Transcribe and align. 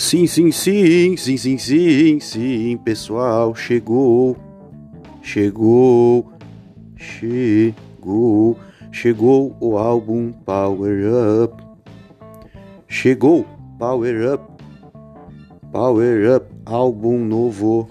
Sim, 0.00 0.26
sim, 0.26 0.50
sim, 0.50 1.14
sim, 1.14 1.36
sim, 1.36 1.58
sim, 1.58 2.20
sim, 2.20 2.76
pessoal, 2.78 3.54
chegou, 3.54 4.34
chegou, 5.20 6.32
chegou, 6.96 8.56
chegou 8.90 9.54
o 9.60 9.76
álbum 9.76 10.32
Power 10.32 11.02
Up, 11.44 11.62
chegou 12.88 13.44
Power 13.78 14.32
Up, 14.32 14.44
Power 15.70 16.36
Up, 16.36 16.46
álbum 16.64 17.18
novo, 17.18 17.86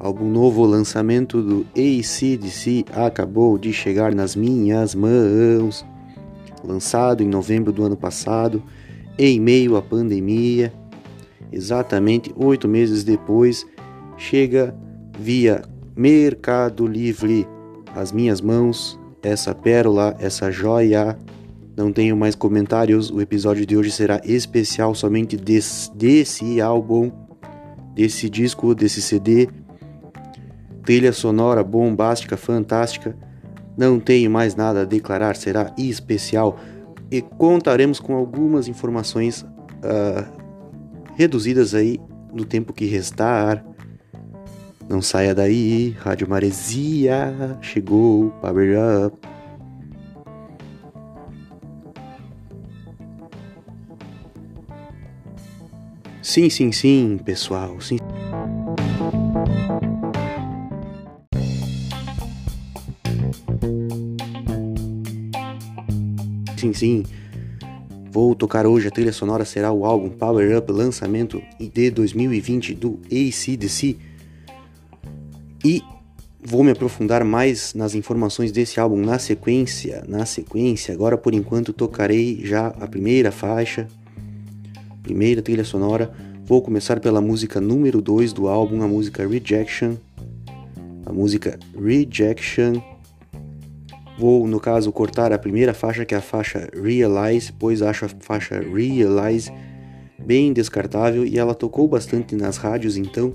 álbum 0.00 0.28
novo, 0.28 0.66
lançamento 0.66 1.40
do 1.40 1.64
ACDC 1.76 2.86
acabou 2.92 3.56
de 3.56 3.72
chegar 3.72 4.12
nas 4.12 4.34
minhas 4.34 4.96
mãos, 4.96 5.86
lançado 6.64 7.22
em 7.22 7.28
novembro 7.28 7.72
do 7.72 7.84
ano 7.84 7.96
passado, 7.96 8.60
em 9.16 9.38
meio 9.38 9.76
à 9.76 9.80
pandemia 9.80 10.72
exatamente 11.52 12.32
oito 12.36 12.66
meses 12.68 13.04
depois, 13.04 13.66
chega 14.16 14.74
via 15.18 15.62
Mercado 15.96 16.86
Livre 16.86 17.46
às 17.94 18.12
minhas 18.12 18.40
mãos 18.40 18.98
essa 19.26 19.54
pérola, 19.54 20.16
essa 20.18 20.50
joia. 20.50 21.18
Não 21.76 21.92
tenho 21.92 22.16
mais 22.16 22.34
comentários. 22.34 23.10
O 23.10 23.20
episódio 23.20 23.66
de 23.66 23.76
hoje 23.76 23.90
será 23.90 24.20
especial 24.24 24.94
somente 24.94 25.36
desse, 25.36 25.94
desse 25.94 26.60
álbum, 26.60 27.10
desse 27.94 28.30
disco, 28.30 28.74
desse 28.74 29.02
CD. 29.02 29.48
Trilha 30.84 31.12
sonora 31.12 31.62
bombástica, 31.62 32.36
fantástica. 32.36 33.16
Não 33.76 34.00
tenho 34.00 34.30
mais 34.30 34.54
nada 34.54 34.82
a 34.82 34.84
declarar, 34.84 35.36
será 35.36 35.74
especial. 35.76 36.58
E 37.10 37.20
contaremos 37.20 38.00
com 38.00 38.14
algumas 38.14 38.68
informações 38.68 39.42
uh, 39.42 40.35
reduzidas 41.16 41.74
aí 41.74 41.98
no 42.32 42.44
tempo 42.44 42.72
que 42.72 42.84
restar. 42.84 43.64
Não 44.88 45.02
saia 45.02 45.34
daí, 45.34 45.96
Rádio 45.98 46.28
Maresia 46.28 47.58
chegou, 47.60 48.30
Power 48.40 48.78
Up. 49.06 49.18
Sim, 56.22 56.50
sim, 56.50 56.70
sim, 56.70 57.18
pessoal, 57.24 57.80
sim. 57.80 57.96
Sim, 66.56 66.72
sim. 66.72 67.04
Vou 68.16 68.34
tocar 68.34 68.66
hoje 68.66 68.88
a 68.88 68.90
trilha 68.90 69.12
sonora 69.12 69.44
será 69.44 69.70
o 69.70 69.84
álbum 69.84 70.08
Power 70.08 70.56
Up 70.56 70.72
lançamento 70.72 71.42
de 71.60 71.90
2020 71.90 72.72
do 72.72 72.98
ACDC 73.12 73.94
e 75.62 75.82
vou 76.42 76.64
me 76.64 76.70
aprofundar 76.70 77.22
mais 77.24 77.74
nas 77.74 77.94
informações 77.94 78.50
desse 78.50 78.80
álbum 78.80 78.96
na 78.96 79.18
sequência, 79.18 80.02
na 80.08 80.24
sequência. 80.24 80.94
Agora 80.94 81.18
por 81.18 81.34
enquanto 81.34 81.74
tocarei 81.74 82.40
já 82.42 82.68
a 82.68 82.88
primeira 82.88 83.30
faixa, 83.30 83.86
primeira 85.02 85.42
trilha 85.42 85.62
sonora. 85.62 86.10
Vou 86.46 86.62
começar 86.62 86.98
pela 87.00 87.20
música 87.20 87.60
número 87.60 88.00
2 88.00 88.32
do 88.32 88.48
álbum, 88.48 88.80
a 88.80 88.88
música 88.88 89.28
Rejection. 89.28 89.96
A 91.04 91.12
música 91.12 91.58
Rejection 91.78 92.80
Vou, 94.18 94.46
no 94.46 94.58
caso, 94.58 94.90
cortar 94.90 95.32
a 95.32 95.38
primeira 95.38 95.74
faixa, 95.74 96.04
que 96.04 96.14
é 96.14 96.18
a 96.18 96.22
faixa 96.22 96.68
Realize, 96.74 97.52
pois 97.52 97.82
acho 97.82 98.06
a 98.06 98.08
faixa 98.20 98.60
Realize 98.60 99.52
bem 100.18 100.52
descartável 100.52 101.24
e 101.24 101.38
ela 101.38 101.54
tocou 101.54 101.86
bastante 101.86 102.34
nas 102.34 102.56
rádios, 102.56 102.96
então 102.96 103.34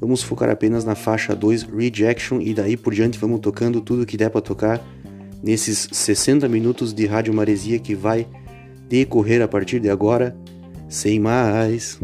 vamos 0.00 0.22
focar 0.22 0.50
apenas 0.50 0.84
na 0.84 0.94
faixa 0.94 1.36
2 1.36 1.62
Rejection 1.64 2.40
e 2.40 2.52
daí 2.52 2.76
por 2.76 2.92
diante 2.92 3.18
vamos 3.18 3.40
tocando 3.40 3.80
tudo 3.80 4.04
que 4.04 4.16
der 4.16 4.30
para 4.30 4.40
tocar 4.40 4.84
nesses 5.42 5.88
60 5.92 6.48
minutos 6.48 6.92
de 6.92 7.06
rádio 7.06 7.32
maresia 7.32 7.78
que 7.78 7.94
vai 7.94 8.26
decorrer 8.88 9.42
a 9.42 9.48
partir 9.48 9.78
de 9.78 9.88
agora, 9.88 10.36
sem 10.88 11.20
mais. 11.20 12.00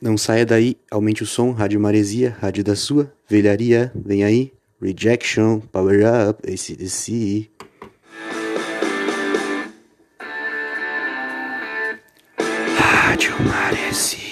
Não 0.00 0.16
saia 0.16 0.46
daí, 0.46 0.76
aumente 0.90 1.24
o 1.24 1.26
som, 1.26 1.50
Rádio 1.50 1.80
Maresia, 1.80 2.36
Rádio 2.40 2.62
da 2.62 2.76
sua, 2.76 3.12
velharia, 3.28 3.90
vem 3.96 4.22
aí, 4.22 4.52
Rejection, 4.80 5.58
Power 5.58 6.02
Up, 6.30 6.48
ACDC. 6.48 7.50
Rádio 12.78 13.34
Maresia. 13.42 14.27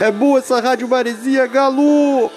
É 0.00 0.10
boa 0.10 0.38
essa 0.38 0.60
rádio 0.60 0.86
maresia, 0.88 1.46
galo! 1.46 2.30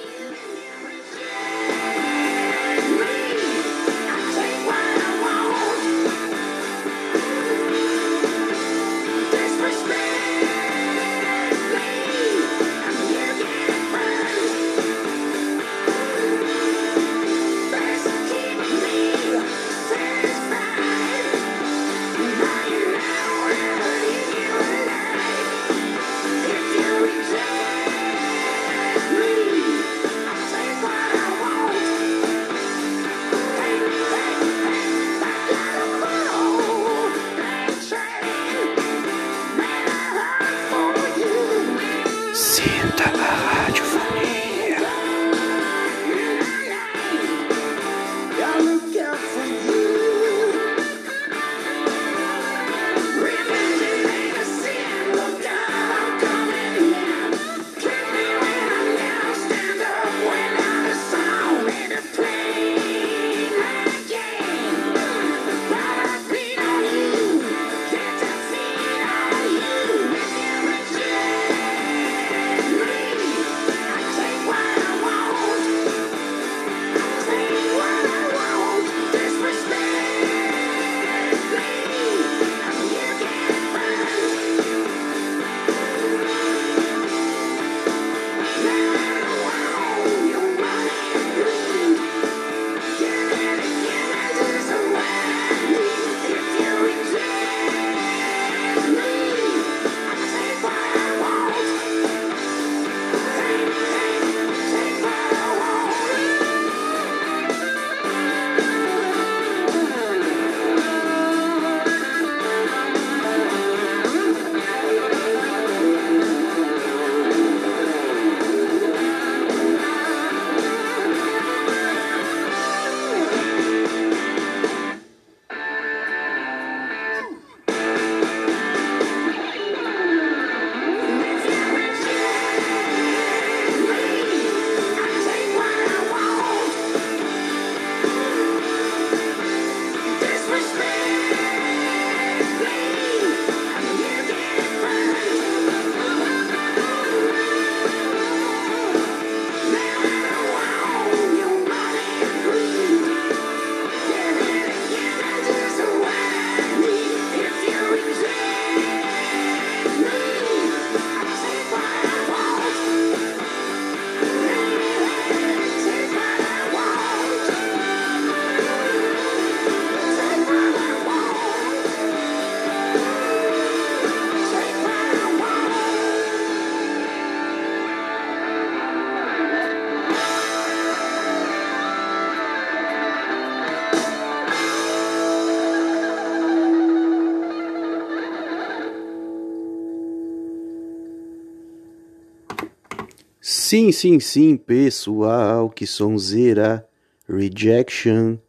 Sim, 193.69 193.91
sim, 193.91 194.19
sim, 194.19 194.57
pessoal, 194.57 195.69
que 195.69 195.85
sonzeira. 195.85 196.89
Rejection, 197.29 198.39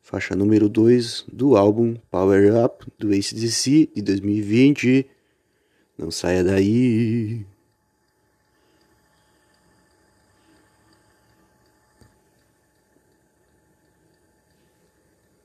faixa 0.00 0.36
número 0.36 0.68
2 0.68 1.24
do 1.32 1.56
álbum 1.56 1.96
Power 2.08 2.64
Up 2.64 2.86
do 2.96 3.08
ACDC 3.08 3.90
de 3.92 4.00
2020. 4.00 5.10
Não 5.98 6.12
saia 6.12 6.44
daí. 6.44 7.44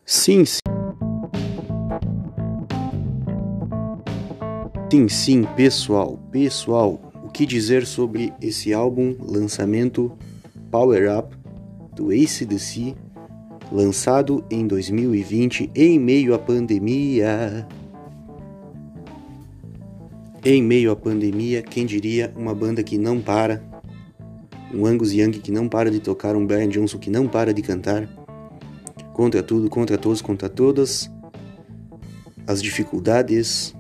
Sim, 0.05 0.45
sim. 0.45 0.59
Sim, 4.91 5.09
sim, 5.09 5.43
pessoal, 5.55 6.19
pessoal, 6.31 7.06
que 7.37 7.45
dizer 7.45 7.85
sobre 7.85 8.33
esse 8.41 8.73
álbum 8.73 9.15
lançamento 9.19 10.11
Power 10.71 11.19
Up 11.19 11.37
do 11.95 12.09
ACDC, 12.09 12.95
lançado 13.71 14.43
em 14.49 14.65
2020 14.65 15.69
em 15.75 15.99
meio 15.99 16.33
à 16.33 16.39
pandemia? 16.39 17.67
Em 20.43 20.63
meio 20.63 20.89
à 20.89 20.95
pandemia, 20.95 21.61
quem 21.61 21.85
diria 21.85 22.33
uma 22.35 22.55
banda 22.55 22.81
que 22.81 22.97
não 22.97 23.21
para, 23.21 23.61
um 24.73 24.87
Angus 24.87 25.13
Young 25.13 25.33
que 25.33 25.51
não 25.51 25.69
para 25.69 25.91
de 25.91 25.99
tocar, 25.99 26.35
um 26.35 26.43
Brian 26.43 26.69
Johnson 26.69 26.97
que 26.97 27.11
não 27.11 27.27
para 27.27 27.53
de 27.53 27.61
cantar, 27.61 28.09
contra 29.13 29.43
tudo, 29.43 29.69
contra 29.69 29.95
todos, 29.95 30.23
contra 30.23 30.49
todas 30.49 31.07
as 32.47 32.63
dificuldades, 32.63 33.75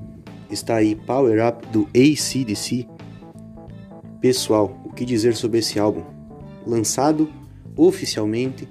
está 0.51 0.75
aí 0.75 0.93
Power 0.93 1.43
Up 1.43 1.67
do 1.69 1.87
ACDC. 1.95 2.96
Pessoal, 4.19 4.81
o 4.83 4.91
que 4.91 5.05
dizer 5.05 5.35
sobre 5.35 5.59
esse 5.59 5.77
álbum? 5.79 6.03
Lançado 6.65 7.29
oficialmente 7.75 8.67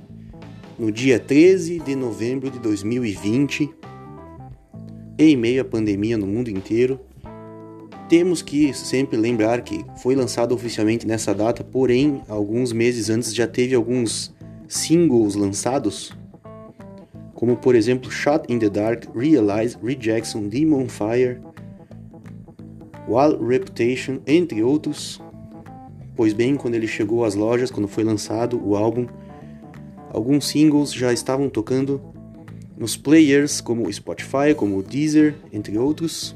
no 0.77 0.91
dia 0.91 1.21
13 1.21 1.79
de 1.79 1.95
novembro 1.95 2.51
de 2.51 2.59
2020, 2.59 3.71
em 5.17 5.37
meio 5.37 5.63
à 5.63 5.65
pandemia 5.65 6.19
no 6.19 6.27
mundo 6.27 6.51
inteiro. 6.51 6.99
Temos 8.09 8.43
que 8.43 8.75
sempre 8.75 9.17
lembrar 9.17 9.63
que 9.63 9.85
foi 10.03 10.17
lançado 10.17 10.53
oficialmente 10.53 11.07
nessa 11.07 11.33
data, 11.33 11.63
porém, 11.63 12.23
alguns 12.29 12.73
meses 12.73 13.09
antes 13.09 13.33
já 13.33 13.47
teve 13.47 13.73
alguns 13.73 14.35
singles 14.67 15.37
lançados, 15.37 16.13
como 17.35 17.57
por 17.57 17.77
exemplo 17.77 18.11
Shot 18.11 18.53
in 18.53 18.59
the 18.59 18.69
Dark, 18.69 19.05
Realize, 19.15 19.77
Rejection, 19.81 20.49
Demon 20.49 20.89
Fire, 20.89 21.41
Wild 23.09 23.45
Reputation, 23.45 24.19
entre 24.27 24.61
outros. 24.65 25.25
Pois 26.17 26.33
bem, 26.33 26.57
quando 26.57 26.75
ele 26.75 26.89
chegou 26.89 27.25
às 27.25 27.35
lojas, 27.35 27.71
quando 27.71 27.87
foi 27.87 28.03
lançado 28.03 28.59
o 28.67 28.75
álbum, 28.75 29.07
alguns 30.11 30.49
singles 30.49 30.93
já 30.93 31.13
estavam 31.13 31.51
tocando 31.51 32.01
nos 32.77 32.97
players 32.97 33.61
como 33.61 33.93
Spotify, 33.93 34.55
como 34.57 34.83
Deezer, 34.83 35.35
entre 35.53 35.77
outros. 35.77 36.35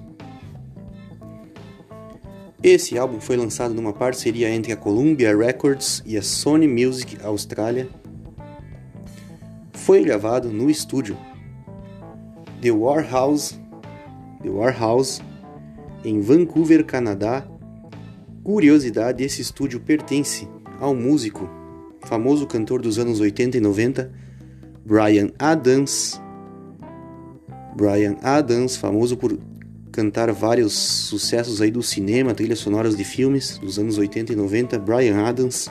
Esse 2.63 2.99
álbum 2.99 3.21
foi 3.21 3.39
lançado 3.39 3.73
numa 3.73 3.95
parceria 3.95 4.51
entre 4.51 4.71
a 4.71 4.77
Columbia 4.77 5.35
Records 5.35 6.03
e 6.05 6.19
a 6.19 6.23
Sony 6.23 6.69
Music 6.69 7.17
Austrália. 7.25 7.89
Foi 9.73 10.05
gravado 10.05 10.51
no 10.51 10.69
estúdio 10.69 11.17
The 12.61 12.71
Warhouse, 12.71 13.59
The 14.43 14.51
Warhouse 14.51 15.23
em 16.05 16.21
Vancouver, 16.21 16.85
Canadá. 16.85 17.50
Curiosidade: 18.43 19.23
esse 19.23 19.43
estúdio 19.43 19.81
pertence 19.81 20.49
ao 20.79 20.95
músico, 20.95 21.49
famoso 22.03 22.47
cantor 22.47 22.81
dos 22.81 22.99
anos 22.99 23.21
80 23.21 23.59
e 23.59 23.61
90, 23.61 24.13
Brian 24.85 25.31
Adams. 25.39 26.21
Brian 27.77 28.17
Adams, 28.23 28.77
famoso 28.77 29.17
por 29.17 29.39
cantar 29.93 30.33
vários 30.33 30.73
sucessos 30.73 31.61
aí 31.61 31.71
do 31.71 31.83
cinema, 31.83 32.35
trilhas 32.35 32.59
sonoras 32.59 32.97
de 32.97 33.05
filmes 33.05 33.59
dos 33.59 33.79
anos 33.79 33.99
80 33.99 34.33
e 34.33 34.37
90, 34.37 34.79
Brian 34.79 35.25
Adams, 35.25 35.69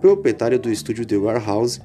proprietário 0.00 0.58
do 0.58 0.70
estúdio 0.70 1.06
The 1.06 1.16
Warehouse 1.16 1.80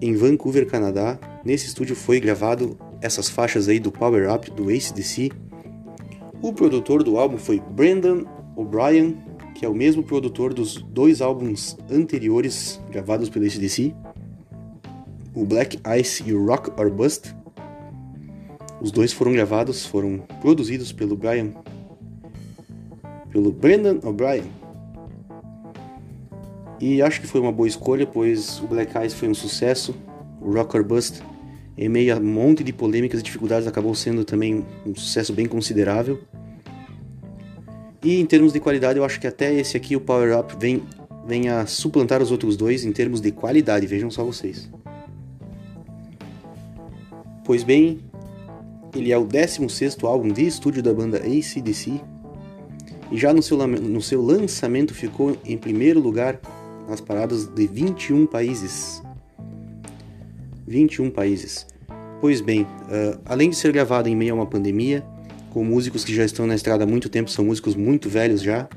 em 0.00 0.14
Vancouver, 0.14 0.66
Canadá. 0.66 1.18
Nesse 1.44 1.66
estúdio 1.66 1.96
foi 1.96 2.20
gravado 2.20 2.78
essas 3.00 3.30
faixas 3.30 3.68
aí 3.68 3.80
do 3.80 3.90
Power 3.90 4.32
Up 4.32 4.50
do 4.50 4.68
ACDC 4.68 5.30
o 6.42 6.54
produtor 6.54 7.02
do 7.02 7.18
álbum 7.18 7.36
foi 7.36 7.60
Brendan 7.60 8.24
O'Brien, 8.60 9.16
que 9.54 9.64
é 9.64 9.68
o 9.68 9.74
mesmo 9.74 10.02
produtor 10.02 10.52
dos 10.52 10.76
dois 10.76 11.20
álbuns 11.20 11.76
anteriores 11.90 12.80
gravados 12.90 13.28
pelo 13.28 13.46
ACDC, 13.46 13.94
o 15.34 15.44
Black 15.44 15.78
Ice 15.98 16.22
e 16.26 16.32
o 16.32 16.44
Rock 16.44 16.70
or 16.80 16.90
Bust. 16.90 17.34
Os 18.80 18.90
dois 18.90 19.12
foram 19.12 19.32
gravados, 19.32 19.84
foram 19.84 20.18
produzidos 20.40 20.92
pelo 20.92 21.16
Brian, 21.16 21.52
pelo 23.30 23.52
Brendan 23.52 23.98
O'Brien. 24.02 24.44
E 26.80 27.02
acho 27.02 27.20
que 27.20 27.26
foi 27.26 27.40
uma 27.40 27.52
boa 27.52 27.68
escolha, 27.68 28.06
pois 28.06 28.60
o 28.60 28.66
Black 28.66 28.92
Ice 29.06 29.14
foi 29.14 29.28
um 29.28 29.34
sucesso, 29.34 29.94
o 30.40 30.52
Rock 30.52 30.76
or 30.76 30.84
Bust 30.84 31.22
em 31.80 31.88
meio 31.88 32.14
a 32.14 32.18
um 32.18 32.22
monte 32.22 32.62
de 32.62 32.74
polêmicas 32.74 33.20
e 33.20 33.22
dificuldades, 33.22 33.66
acabou 33.66 33.94
sendo 33.94 34.22
também 34.22 34.66
um 34.84 34.94
sucesso 34.94 35.32
bem 35.32 35.46
considerável. 35.46 36.20
E 38.02 38.18
em 38.18 38.26
termos 38.26 38.52
de 38.52 38.60
qualidade, 38.60 38.98
eu 38.98 39.04
acho 39.04 39.20
que 39.20 39.26
até 39.26 39.52
esse 39.54 39.76
aqui, 39.76 39.94
o 39.94 40.00
Power 40.00 40.38
Up, 40.38 40.56
vem, 40.58 40.82
vem 41.26 41.48
a 41.48 41.66
suplantar 41.66 42.22
os 42.22 42.30
outros 42.30 42.56
dois 42.56 42.84
em 42.84 42.92
termos 42.92 43.20
de 43.20 43.30
qualidade, 43.30 43.86
vejam 43.86 44.10
só 44.10 44.24
vocês. 44.24 44.70
Pois 47.44 47.62
bem, 47.62 48.00
ele 48.94 49.12
é 49.12 49.18
o 49.18 49.24
16 49.24 49.98
álbum 50.02 50.28
de 50.28 50.46
estúdio 50.46 50.82
da 50.82 50.94
banda 50.94 51.18
ACDC 51.18 52.00
e 53.10 53.18
já 53.18 53.32
no 53.34 53.42
seu, 53.42 53.58
no 53.66 54.00
seu 54.00 54.22
lançamento 54.22 54.94
ficou 54.94 55.36
em 55.44 55.58
primeiro 55.58 56.00
lugar 56.00 56.40
nas 56.88 57.00
paradas 57.00 57.46
de 57.46 57.66
21 57.66 58.26
países. 58.26 59.02
21 60.66 61.10
países. 61.10 61.66
Pois 62.20 62.40
bem, 62.40 62.62
uh, 62.62 63.20
além 63.24 63.50
de 63.50 63.56
ser 63.56 63.72
gravado 63.72 64.08
em 64.08 64.14
meio 64.14 64.32
a 64.32 64.36
uma 64.36 64.46
pandemia, 64.46 65.04
com 65.50 65.64
músicos 65.64 66.04
que 66.04 66.14
já 66.14 66.24
estão 66.24 66.46
na 66.46 66.54
estrada 66.54 66.84
há 66.84 66.86
muito 66.86 67.08
tempo, 67.08 67.30
são 67.30 67.44
músicos 67.44 67.74
muito 67.74 68.08
velhos 68.08 68.40
já, 68.40 68.68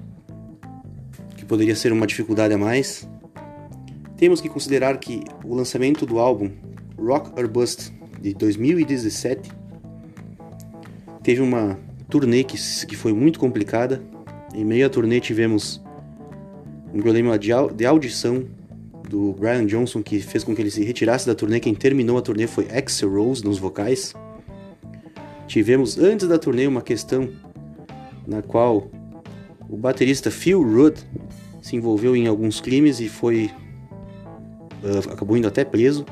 que 1.38 1.46
poderia 1.46 1.76
ser 1.76 1.94
uma 1.94 2.06
dificuldade 2.08 2.54
a 2.54 2.58
mais, 2.58 3.08
temos 4.18 4.42
que 4.42 4.50
considerar 4.50 4.98
que 4.98 5.24
o 5.44 5.54
lançamento 5.54 6.06
do 6.06 6.20
álbum 6.20 6.50
Rock 6.98 7.38
or 7.40 7.48
Bust 7.48 7.92
de 8.22 8.34
2017 8.34 9.52
teve 11.22 11.42
uma 11.42 11.78
turnê 12.10 12.44
que, 12.44 12.58
que 12.86 12.96
foi 12.96 13.12
muito 13.12 13.40
complicada. 13.40 14.02
Em 14.54 14.64
meio 14.64 14.86
à 14.86 14.90
turnê 14.90 15.20
tivemos 15.20 15.82
um 16.94 17.02
problema 17.02 17.38
de, 17.38 17.50
de 17.76 17.86
audição 17.86 18.46
do 19.10 19.34
Brian 19.34 19.66
Johnson 19.66 20.02
que 20.02 20.20
fez 20.22 20.44
com 20.44 20.56
que 20.56 20.62
ele 20.62 20.72
se 20.72 20.84
retirasse 20.84 21.28
da 21.28 21.36
turnê. 21.36 21.60
Quem 21.60 21.76
terminou 21.76 22.18
a 22.18 22.22
turnê 22.22 22.48
foi 22.48 22.68
Axel 22.72 23.14
Rose 23.14 23.44
nos 23.44 23.58
vocais. 23.58 24.14
Tivemos 25.54 26.00
antes 26.00 26.28
da 26.28 26.40
turnê 26.40 26.66
uma 26.66 26.82
questão 26.82 27.30
na 28.26 28.42
qual 28.42 28.90
o 29.70 29.78
baterista 29.78 30.32
Phil 30.32 30.60
Rudd 30.64 30.98
se 31.62 31.76
envolveu 31.76 32.16
em 32.16 32.26
alguns 32.26 32.60
crimes 32.60 33.00
e 33.00 33.08
foi 33.08 33.52
uh, 34.84 35.12
acabou 35.12 35.38
indo 35.38 35.48
até 35.48 35.64
preso. 35.64 36.08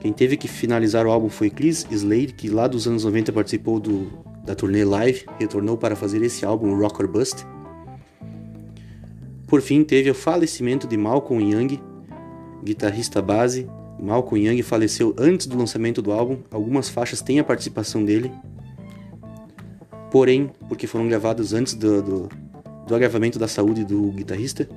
Quem 0.00 0.12
teve 0.12 0.36
que 0.36 0.48
finalizar 0.48 1.06
o 1.06 1.10
álbum 1.12 1.28
foi 1.28 1.50
Chris 1.50 1.86
Slade, 1.88 2.34
que 2.34 2.48
lá 2.48 2.66
dos 2.66 2.88
anos 2.88 3.04
90 3.04 3.32
participou 3.32 3.78
do, 3.78 4.10
da 4.44 4.56
turnê 4.56 4.84
live, 4.84 5.24
retornou 5.38 5.78
para 5.78 5.94
fazer 5.94 6.20
esse 6.24 6.44
álbum 6.44 6.76
Rock 6.76 7.00
or 7.00 7.06
Bust. 7.06 7.46
Por 9.46 9.62
fim, 9.62 9.84
teve 9.84 10.10
o 10.10 10.14
falecimento 10.16 10.88
de 10.88 10.96
Malcolm 10.96 11.48
Young, 11.48 11.80
guitarrista 12.64 13.22
base. 13.22 13.68
Malcolm 13.98 14.46
Young 14.46 14.62
faleceu 14.62 15.14
antes 15.18 15.46
do 15.46 15.56
lançamento 15.56 16.00
do 16.00 16.12
álbum. 16.12 16.38
Algumas 16.50 16.88
faixas 16.88 17.20
têm 17.20 17.38
a 17.38 17.44
participação 17.44 18.04
dele, 18.04 18.30
porém, 20.10 20.50
porque 20.68 20.86
foram 20.86 21.08
gravadas 21.08 21.52
antes 21.52 21.74
do, 21.74 22.02
do, 22.02 22.28
do 22.86 22.94
agravamento 22.94 23.38
da 23.38 23.48
saúde 23.48 23.84
do 23.84 24.10
guitarrista. 24.12 24.68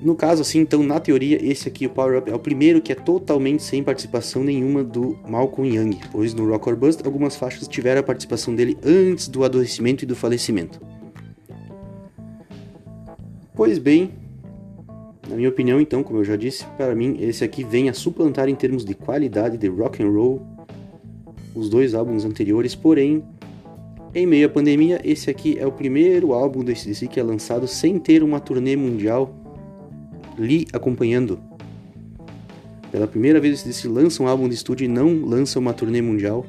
No 0.00 0.16
caso, 0.16 0.42
assim, 0.42 0.58
então, 0.58 0.82
na 0.82 0.98
teoria, 0.98 1.38
esse 1.40 1.68
aqui, 1.68 1.86
o 1.86 1.90
Power 1.90 2.18
Up, 2.18 2.28
é 2.28 2.34
o 2.34 2.38
primeiro 2.38 2.82
que 2.82 2.90
é 2.90 2.94
totalmente 2.94 3.62
sem 3.62 3.84
participação 3.84 4.42
nenhuma 4.42 4.82
do 4.82 5.16
Malcolm 5.28 5.72
Young, 5.72 6.00
pois 6.10 6.34
no 6.34 6.48
Rock 6.48 6.68
or 6.68 6.76
Bust 6.76 7.02
algumas 7.04 7.36
faixas 7.36 7.68
tiveram 7.68 8.00
a 8.00 8.02
participação 8.02 8.52
dele 8.52 8.76
antes 8.84 9.28
do 9.28 9.44
adoecimento 9.44 10.02
e 10.02 10.06
do 10.06 10.16
falecimento. 10.16 10.80
Pois 13.54 13.78
bem, 13.78 14.10
na 15.28 15.36
minha 15.36 15.48
opinião, 15.48 15.80
então, 15.80 16.02
como 16.02 16.18
eu 16.18 16.24
já 16.24 16.36
disse, 16.36 16.64
para 16.76 16.94
mim 16.94 17.16
esse 17.20 17.44
aqui 17.44 17.64
vem 17.64 17.88
a 17.88 17.94
suplantar 17.94 18.48
em 18.48 18.54
termos 18.54 18.84
de 18.84 18.94
qualidade 18.94 19.56
de 19.56 19.68
rock 19.68 20.02
and 20.02 20.10
roll 20.10 20.42
os 21.54 21.68
dois 21.68 21.94
álbuns 21.94 22.24
anteriores, 22.24 22.74
porém 22.74 23.22
Em 24.14 24.26
meio 24.26 24.46
à 24.46 24.50
pandemia, 24.50 25.00
esse 25.02 25.30
aqui 25.30 25.58
é 25.58 25.66
o 25.66 25.72
primeiro 25.72 26.34
álbum 26.34 26.62
do 26.62 26.70
ACDC 26.70 27.08
que 27.08 27.18
é 27.18 27.22
lançado 27.22 27.66
sem 27.66 27.98
ter 27.98 28.22
uma 28.22 28.38
turnê 28.38 28.76
mundial 28.76 29.34
lhe 30.38 30.66
acompanhando. 30.70 31.40
Pela 32.90 33.06
primeira 33.06 33.40
vez 33.40 33.54
o 33.54 33.62
ACDC 33.62 33.88
lança 33.88 34.22
um 34.22 34.28
álbum 34.28 34.50
de 34.50 34.54
estúdio 34.54 34.84
e 34.84 34.88
não 34.88 35.24
lança 35.24 35.58
uma 35.58 35.72
turnê 35.72 36.02
mundial, 36.02 36.44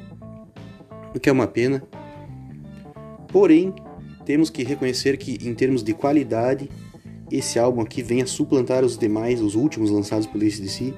o 1.15 1.19
que 1.21 1.29
é 1.29 1.31
uma 1.31 1.47
pena. 1.47 1.81
Porém, 3.29 3.73
temos 4.25 4.49
que 4.49 4.61
reconhecer 4.61 5.15
que 5.15 5.39
em 5.47 5.53
termos 5.53 5.81
de 5.83 5.93
qualidade, 5.93 6.69
esse 7.33 7.57
álbum 7.57 7.81
aqui 7.81 8.03
vem 8.03 8.21
a 8.21 8.27
suplantar 8.27 8.85
os 8.85 8.95
demais, 8.95 9.41
os 9.41 9.55
últimos 9.55 9.89
lançados 9.89 10.27
pelo 10.27 10.43
ACDC. 10.45 10.93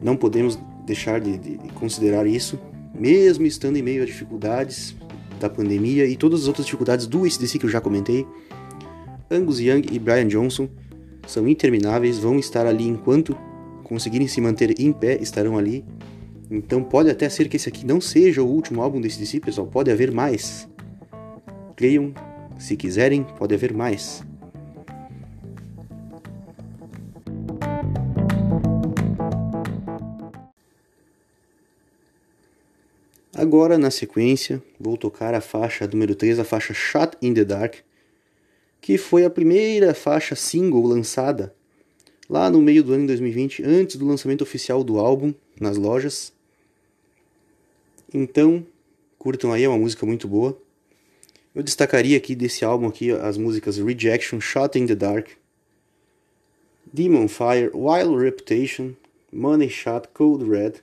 Não 0.00 0.16
podemos 0.16 0.58
deixar 0.84 1.20
de, 1.20 1.38
de, 1.38 1.56
de 1.56 1.68
considerar 1.74 2.26
isso, 2.26 2.58
mesmo 2.92 3.46
estando 3.46 3.76
em 3.76 3.82
meio 3.82 4.02
a 4.02 4.06
dificuldades 4.06 4.96
da 5.38 5.48
pandemia 5.48 6.04
e 6.04 6.16
todas 6.16 6.42
as 6.42 6.48
outras 6.48 6.66
dificuldades 6.66 7.06
do 7.06 7.24
ACDC 7.24 7.60
que 7.60 7.66
eu 7.66 7.70
já 7.70 7.80
comentei. 7.80 8.26
Angus 9.30 9.60
Young 9.60 9.86
e 9.92 10.00
Brian 10.00 10.26
Johnson 10.26 10.68
são 11.28 11.46
intermináveis, 11.46 12.18
vão 12.18 12.36
estar 12.40 12.66
ali 12.66 12.88
enquanto 12.88 13.36
conseguirem 13.84 14.26
se 14.26 14.40
manter 14.40 14.80
em 14.80 14.92
pé, 14.92 15.16
estarão 15.22 15.56
ali. 15.56 15.84
Então 16.50 16.82
pode 16.82 17.08
até 17.08 17.28
ser 17.28 17.48
que 17.48 17.56
esse 17.56 17.68
aqui 17.68 17.86
não 17.86 18.00
seja 18.00 18.42
o 18.42 18.48
último 18.48 18.82
álbum 18.82 19.00
do 19.00 19.06
ACDC, 19.06 19.38
pessoal, 19.38 19.68
pode 19.68 19.92
haver 19.92 20.10
mais. 20.10 20.68
Creiam, 21.76 22.12
se 22.58 22.76
quiserem, 22.76 23.22
pode 23.38 23.54
haver 23.54 23.72
mais. 23.72 24.24
Agora, 33.42 33.76
na 33.76 33.90
sequência, 33.90 34.62
vou 34.78 34.96
tocar 34.96 35.34
a 35.34 35.40
faixa 35.40 35.84
número 35.88 36.14
3, 36.14 36.38
a 36.38 36.44
faixa 36.44 36.72
Shot 36.72 37.16
in 37.20 37.34
the 37.34 37.44
Dark, 37.44 37.74
que 38.80 38.96
foi 38.96 39.24
a 39.24 39.30
primeira 39.30 39.92
faixa 39.94 40.36
single 40.36 40.86
lançada 40.86 41.52
lá 42.30 42.48
no 42.48 42.62
meio 42.62 42.84
do 42.84 42.92
ano 42.92 43.00
de 43.00 43.08
2020, 43.08 43.64
antes 43.64 43.96
do 43.96 44.06
lançamento 44.06 44.42
oficial 44.42 44.84
do 44.84 44.96
álbum 45.00 45.34
nas 45.60 45.76
lojas. 45.76 46.32
Então, 48.14 48.64
curtam 49.18 49.52
aí, 49.52 49.64
é 49.64 49.68
uma 49.68 49.76
música 49.76 50.06
muito 50.06 50.28
boa. 50.28 50.56
Eu 51.52 51.64
destacaria 51.64 52.16
aqui 52.16 52.36
desse 52.36 52.64
álbum 52.64 52.86
aqui 52.86 53.10
as 53.10 53.36
músicas 53.36 53.76
Rejection, 53.76 54.38
Shot 54.38 54.78
in 54.78 54.86
the 54.86 54.94
Dark, 54.94 55.30
Demon 56.92 57.26
Fire, 57.26 57.72
Wild 57.74 58.22
Reputation, 58.22 58.92
Money 59.32 59.68
Shot, 59.68 60.10
Cold 60.14 60.48
Red, 60.48 60.74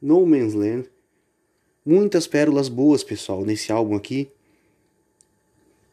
No 0.00 0.24
Man's 0.24 0.54
Land 0.54 0.88
Muitas 1.86 2.26
pérolas 2.26 2.68
boas, 2.68 3.04
pessoal, 3.04 3.44
nesse 3.44 3.70
álbum 3.70 3.94
aqui. 3.94 4.28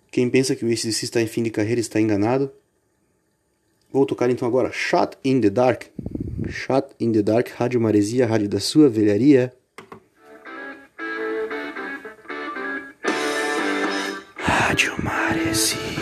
Quem 0.09 0.27
pensa 0.27 0.55
que 0.55 0.65
o 0.65 0.67
ACDC 0.67 1.05
está 1.05 1.21
em 1.21 1.27
fim 1.27 1.43
de 1.43 1.51
carreira 1.51 1.79
está 1.79 2.01
enganado. 2.01 2.51
Vou 3.91 4.03
tocar 4.03 4.27
então 4.31 4.47
agora 4.47 4.71
Shot 4.71 5.15
in 5.23 5.39
the 5.39 5.51
Dark. 5.51 5.83
Shot 6.49 6.95
in 6.99 7.11
the 7.11 7.21
Dark, 7.21 7.49
Rádio 7.49 7.79
Maresia, 7.79 8.25
rádio 8.25 8.49
da 8.49 8.59
sua 8.59 8.89
velharia. 8.89 9.53
Rádio 14.35 14.95
Maresia. 15.03 15.92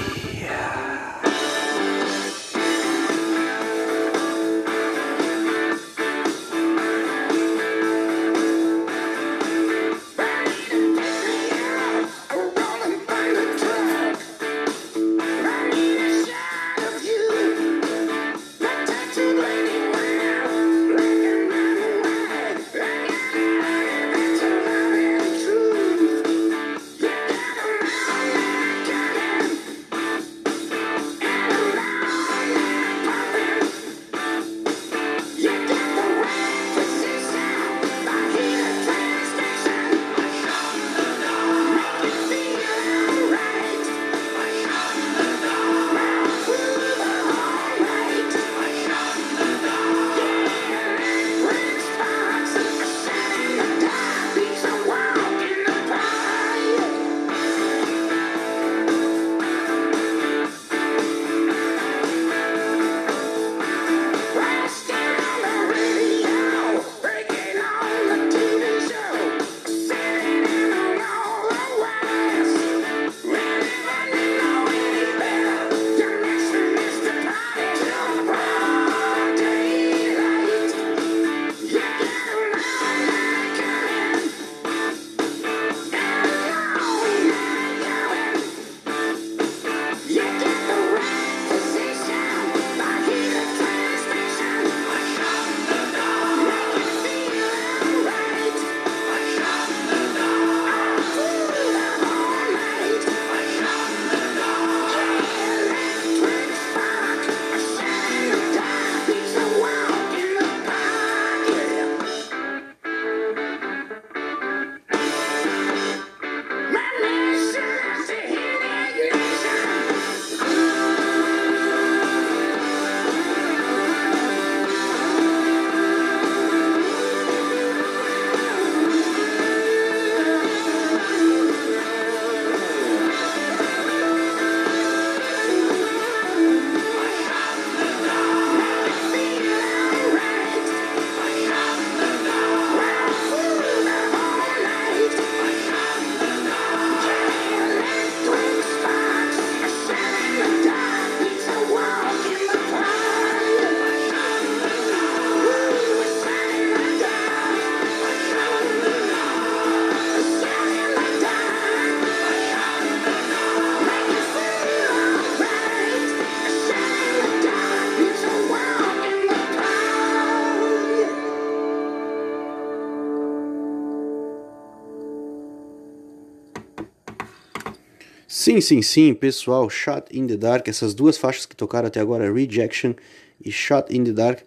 Sim, 178.43 178.59
sim, 178.59 178.81
sim, 178.81 179.13
pessoal, 179.13 179.69
Shot 179.69 180.05
in 180.11 180.25
the 180.25 180.35
Dark, 180.35 180.67
essas 180.67 180.95
duas 180.95 181.15
faixas 181.15 181.45
que 181.45 181.55
tocaram 181.55 181.85
até 181.85 181.99
agora, 181.99 182.33
Rejection 182.33 182.95
e 183.39 183.51
Shot 183.51 183.95
in 183.95 184.03
the 184.03 184.11
Dark, 184.11 184.39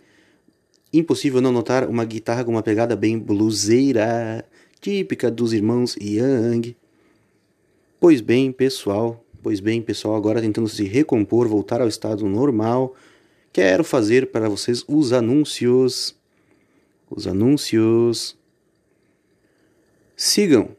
impossível 0.93 1.41
não 1.41 1.53
notar 1.53 1.89
uma 1.89 2.05
guitarra 2.05 2.43
com 2.43 2.51
uma 2.51 2.61
pegada 2.61 2.97
bem 2.97 3.17
bluseira, 3.17 4.45
típica 4.81 5.31
dos 5.31 5.53
irmãos 5.53 5.95
Young. 5.95 6.75
Pois 8.01 8.21
bem, 8.21 8.51
pessoal, 8.51 9.25
pois 9.41 9.61
bem, 9.61 9.81
pessoal, 9.81 10.17
agora 10.17 10.43
tentando 10.43 10.69
se 10.69 10.83
recompor, 10.83 11.47
voltar 11.47 11.81
ao 11.81 11.87
estado 11.87 12.29
normal, 12.29 12.97
quero 13.53 13.85
fazer 13.85 14.33
para 14.33 14.49
vocês 14.49 14.85
os 14.89 15.13
anúncios. 15.13 16.17
Os 17.09 17.29
anúncios. 17.29 18.37
Sigam, 20.17 20.71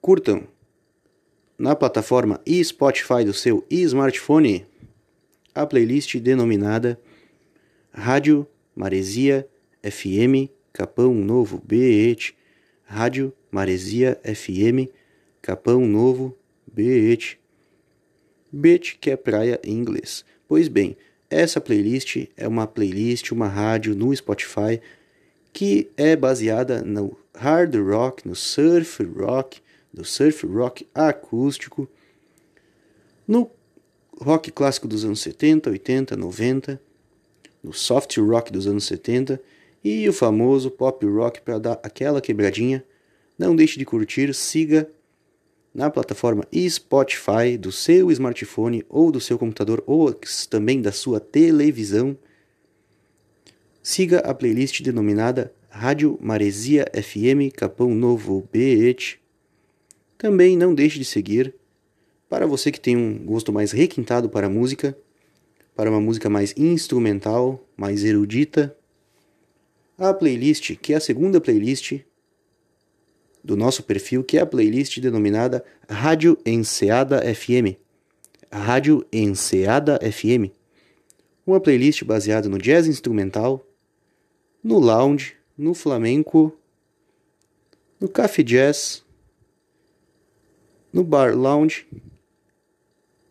curtam 0.00 0.48
na 1.62 1.76
plataforma 1.76 2.40
e 2.44 2.62
Spotify 2.64 3.24
do 3.24 3.32
seu 3.32 3.64
smartphone. 3.70 4.66
A 5.54 5.64
playlist 5.64 6.16
denominada 6.16 6.98
Rádio 7.92 8.44
Maresia 8.74 9.46
FM 9.80 10.50
Capão 10.72 11.14
Novo 11.14 11.62
BET 11.64 12.34
Rádio 12.82 13.32
Maresia 13.48 14.20
FM 14.24 14.90
Capão 15.40 15.86
Novo 15.86 16.36
BET 16.66 17.38
BET 18.50 18.98
que 19.00 19.12
é 19.12 19.16
praia 19.16 19.60
em 19.62 19.74
inglês. 19.74 20.24
Pois 20.48 20.66
bem, 20.66 20.96
essa 21.30 21.60
playlist 21.60 22.26
é 22.36 22.48
uma 22.48 22.66
playlist, 22.66 23.30
uma 23.30 23.46
rádio 23.46 23.94
no 23.94 24.12
Spotify 24.16 24.80
que 25.52 25.92
é 25.96 26.16
baseada 26.16 26.82
no 26.82 27.16
hard 27.36 27.76
rock, 27.76 28.26
no 28.26 28.34
surf 28.34 29.04
rock, 29.04 29.60
do 29.92 30.04
surf 30.04 30.46
rock 30.46 30.86
acústico, 30.94 31.88
no 33.26 33.50
rock 34.20 34.50
clássico 34.50 34.88
dos 34.88 35.04
anos 35.04 35.20
70, 35.20 35.70
80, 35.70 36.16
90, 36.16 36.80
no 37.62 37.72
soft 37.72 38.16
rock 38.18 38.52
dos 38.52 38.66
anos 38.66 38.84
70 38.84 39.40
e 39.84 40.08
o 40.08 40.12
famoso 40.12 40.70
pop 40.70 41.04
rock 41.06 41.40
para 41.40 41.58
dar 41.58 41.80
aquela 41.82 42.20
quebradinha. 42.20 42.84
Não 43.38 43.54
deixe 43.54 43.78
de 43.78 43.84
curtir, 43.84 44.32
siga 44.34 44.88
na 45.74 45.90
plataforma 45.90 46.46
Spotify 46.68 47.56
do 47.58 47.72
seu 47.72 48.10
smartphone 48.10 48.84
ou 48.88 49.10
do 49.10 49.20
seu 49.20 49.38
computador 49.38 49.82
ou 49.86 50.12
também 50.50 50.82
da 50.82 50.92
sua 50.92 51.18
televisão. 51.18 52.16
Siga 53.82 54.18
a 54.18 54.34
playlist 54.34 54.82
denominada 54.82 55.52
Rádio 55.68 56.18
Maresia 56.20 56.84
FM 56.94 57.52
Capão 57.56 57.94
Novo 57.94 58.46
BET. 58.52 59.21
Também 60.22 60.56
não 60.56 60.72
deixe 60.72 61.00
de 61.00 61.04
seguir 61.04 61.52
para 62.28 62.46
você 62.46 62.70
que 62.70 62.78
tem 62.78 62.96
um 62.96 63.18
gosto 63.26 63.52
mais 63.52 63.72
requintado 63.72 64.28
para 64.28 64.46
a 64.46 64.48
música, 64.48 64.96
para 65.74 65.90
uma 65.90 66.00
música 66.00 66.30
mais 66.30 66.54
instrumental, 66.56 67.60
mais 67.76 68.04
erudita, 68.04 68.72
a 69.98 70.14
playlist, 70.14 70.76
que 70.76 70.92
é 70.92 70.96
a 70.96 71.00
segunda 71.00 71.40
playlist 71.40 72.02
do 73.42 73.56
nosso 73.56 73.82
perfil, 73.82 74.22
que 74.22 74.38
é 74.38 74.42
a 74.42 74.46
playlist 74.46 75.00
denominada 75.00 75.64
Rádio 75.90 76.38
Enseada 76.46 77.20
FM. 77.34 77.74
Rádio 78.48 79.04
Enseada 79.12 79.98
FM. 79.98 80.54
Uma 81.44 81.58
playlist 81.58 82.04
baseada 82.04 82.48
no 82.48 82.58
jazz 82.58 82.86
instrumental, 82.86 83.66
no 84.62 84.78
lounge, 84.78 85.34
no 85.58 85.74
flamenco, 85.74 86.56
no 87.98 88.08
café 88.08 88.44
jazz, 88.44 89.01
no 90.92 91.02
bar 91.02 91.34
lounge. 91.36 91.86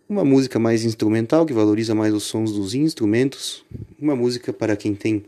Uma 0.10 0.26
música 0.26 0.60
mais 0.60 0.84
instrumental 0.84 1.46
que 1.46 1.54
valoriza 1.54 1.96
mais 1.96 2.14
os 2.14 2.24
sons 2.24 2.52
dos 2.52 2.74
instrumentos, 2.74 3.64
uma 4.00 4.16
música 4.16 4.52
para 4.52 4.76
quem 4.76 4.94
tem 4.94 5.24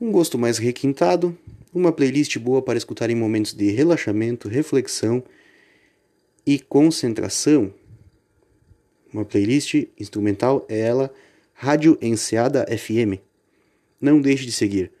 um 0.00 0.10
gosto 0.12 0.38
mais 0.38 0.56
requintado, 0.56 1.36
uma 1.74 1.92
playlist 1.92 2.38
boa 2.38 2.62
para 2.62 2.78
escutar 2.78 3.10
em 3.10 3.14
momentos 3.14 3.52
de 3.52 3.70
relaxamento, 3.70 4.48
reflexão 4.48 5.22
e 6.46 6.58
concentração. 6.58 7.74
Uma 9.12 9.24
playlist 9.24 9.74
instrumental 9.98 10.64
é 10.68 10.78
ela, 10.78 11.12
Rádio 11.52 11.98
Enseada 12.00 12.64
FM. 12.66 13.20
Não 14.00 14.20
deixe 14.20 14.46
de 14.46 14.52
seguir. 14.52 14.92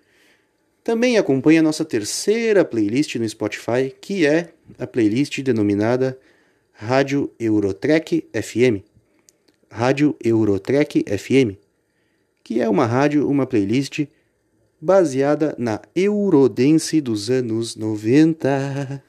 Também 0.88 1.18
acompanhe 1.18 1.58
a 1.58 1.62
nossa 1.62 1.84
terceira 1.84 2.64
playlist 2.64 3.16
no 3.16 3.28
Spotify, 3.28 3.94
que 4.00 4.24
é 4.24 4.54
a 4.78 4.86
playlist 4.86 5.38
denominada 5.42 6.18
Rádio 6.72 7.30
Eurotrek 7.38 8.26
FM. 8.32 8.82
Rádio 9.70 10.16
Eurotrek 10.24 11.04
FM, 11.06 11.58
que 12.42 12.62
é 12.62 12.66
uma 12.66 12.86
rádio, 12.86 13.28
uma 13.28 13.46
playlist 13.46 14.06
baseada 14.80 15.54
na 15.58 15.78
Eurodance 15.94 17.02
dos 17.02 17.28
anos 17.28 17.76
90. 17.76 19.04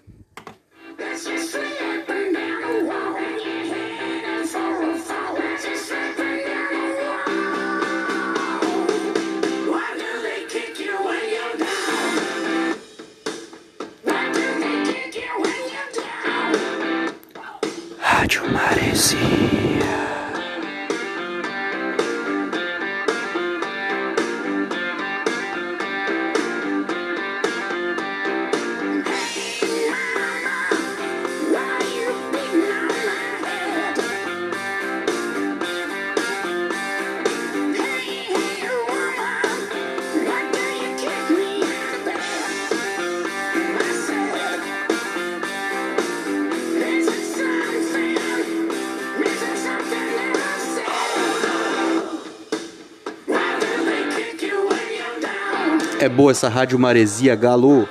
Boa 56.19 56.31
essa 56.31 56.49
rádio 56.49 56.77
maresia, 56.77 57.33
galo. 57.33 57.87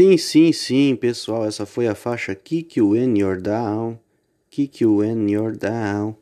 Sim, 0.00 0.16
sim, 0.16 0.50
sim, 0.50 0.96
pessoal, 0.96 1.44
essa 1.44 1.66
foi 1.66 1.86
a 1.86 1.94
faixa 1.94 2.34
Kick 2.34 2.78
You 2.78 2.92
When 2.92 3.18
You're 3.18 3.38
Down, 3.38 3.98
Kick 4.50 4.82
You 4.82 4.96
When 4.96 5.30
You're 5.30 5.54
Down, 5.54 6.16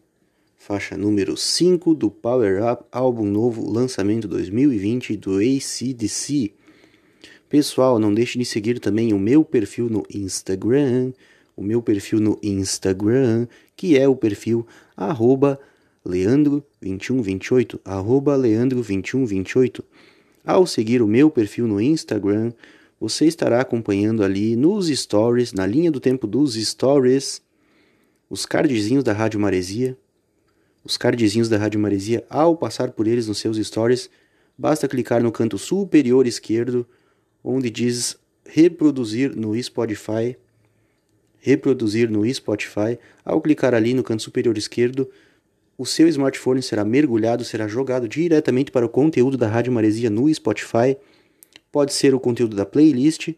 faixa 0.56 0.96
número 0.96 1.36
5 1.36 1.94
do 1.94 2.10
Power 2.10 2.60
Up, 2.72 2.82
álbum 2.90 3.24
novo, 3.24 3.70
lançamento 3.70 4.26
2020 4.26 5.16
do 5.16 5.36
ACDC. 5.36 6.50
Pessoal, 7.48 8.00
não 8.00 8.12
deixe 8.12 8.36
de 8.36 8.44
seguir 8.44 8.80
também 8.80 9.12
o 9.12 9.18
meu 9.18 9.44
perfil 9.44 9.88
no 9.88 10.02
Instagram, 10.12 11.12
o 11.56 11.62
meu 11.62 11.80
perfil 11.80 12.18
no 12.18 12.36
Instagram, 12.42 13.46
que 13.76 13.96
é 13.96 14.08
o 14.08 14.16
perfil 14.16 14.66
arroba 14.96 15.56
leandro2128, 16.04 17.78
arroba 17.84 18.36
leandro2128. 18.36 19.84
Ao 20.44 20.66
seguir 20.66 21.00
o 21.00 21.06
meu 21.06 21.30
perfil 21.30 21.68
no 21.68 21.80
Instagram, 21.80 22.52
você 23.00 23.26
estará 23.26 23.60
acompanhando 23.60 24.24
ali 24.24 24.56
nos 24.56 24.88
stories, 24.88 25.52
na 25.52 25.64
linha 25.66 25.90
do 25.90 26.00
tempo 26.00 26.26
dos 26.26 26.54
stories, 26.54 27.40
os 28.28 28.44
cardzinhos 28.44 29.04
da 29.04 29.12
Rádio 29.12 29.38
Maresia. 29.38 29.96
Os 30.84 30.96
cardzinhos 30.96 31.48
da 31.48 31.56
Rádio 31.58 31.78
Maresia, 31.78 32.24
ao 32.28 32.56
passar 32.56 32.90
por 32.92 33.06
eles 33.06 33.28
nos 33.28 33.38
seus 33.38 33.56
stories, 33.58 34.10
basta 34.56 34.88
clicar 34.88 35.22
no 35.22 35.30
canto 35.30 35.58
superior 35.58 36.26
esquerdo, 36.26 36.86
onde 37.42 37.70
diz 37.70 38.16
reproduzir 38.44 39.36
no 39.36 39.60
Spotify. 39.62 40.36
Reproduzir 41.38 42.10
no 42.10 42.26
Spotify. 42.32 42.98
Ao 43.24 43.40
clicar 43.40 43.74
ali 43.74 43.94
no 43.94 44.02
canto 44.02 44.22
superior 44.22 44.58
esquerdo, 44.58 45.08
o 45.76 45.86
seu 45.86 46.08
smartphone 46.08 46.60
será 46.62 46.84
mergulhado, 46.84 47.44
será 47.44 47.68
jogado 47.68 48.08
diretamente 48.08 48.72
para 48.72 48.84
o 48.84 48.88
conteúdo 48.88 49.36
da 49.36 49.46
Rádio 49.46 49.72
Maresia 49.72 50.10
no 50.10 50.32
Spotify 50.34 50.96
Pode 51.70 51.92
ser 51.92 52.14
o 52.14 52.20
conteúdo 52.20 52.56
da 52.56 52.64
playlist, 52.64 53.30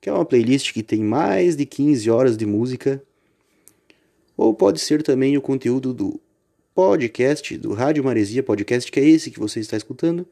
que 0.00 0.08
é 0.08 0.12
uma 0.12 0.24
playlist 0.24 0.72
que 0.72 0.82
tem 0.82 1.02
mais 1.02 1.56
de 1.56 1.66
15 1.66 2.10
horas 2.10 2.36
de 2.36 2.46
música. 2.46 3.02
Ou 4.36 4.54
pode 4.54 4.80
ser 4.80 5.02
também 5.02 5.36
o 5.36 5.42
conteúdo 5.42 5.92
do 5.92 6.20
podcast, 6.74 7.56
do 7.58 7.72
Rádio 7.72 8.02
Maresia 8.04 8.42
Podcast, 8.42 8.90
que 8.90 9.00
é 9.00 9.04
esse 9.04 9.30
que 9.30 9.38
você 9.38 9.60
está 9.60 9.76
escutando. 9.76 10.26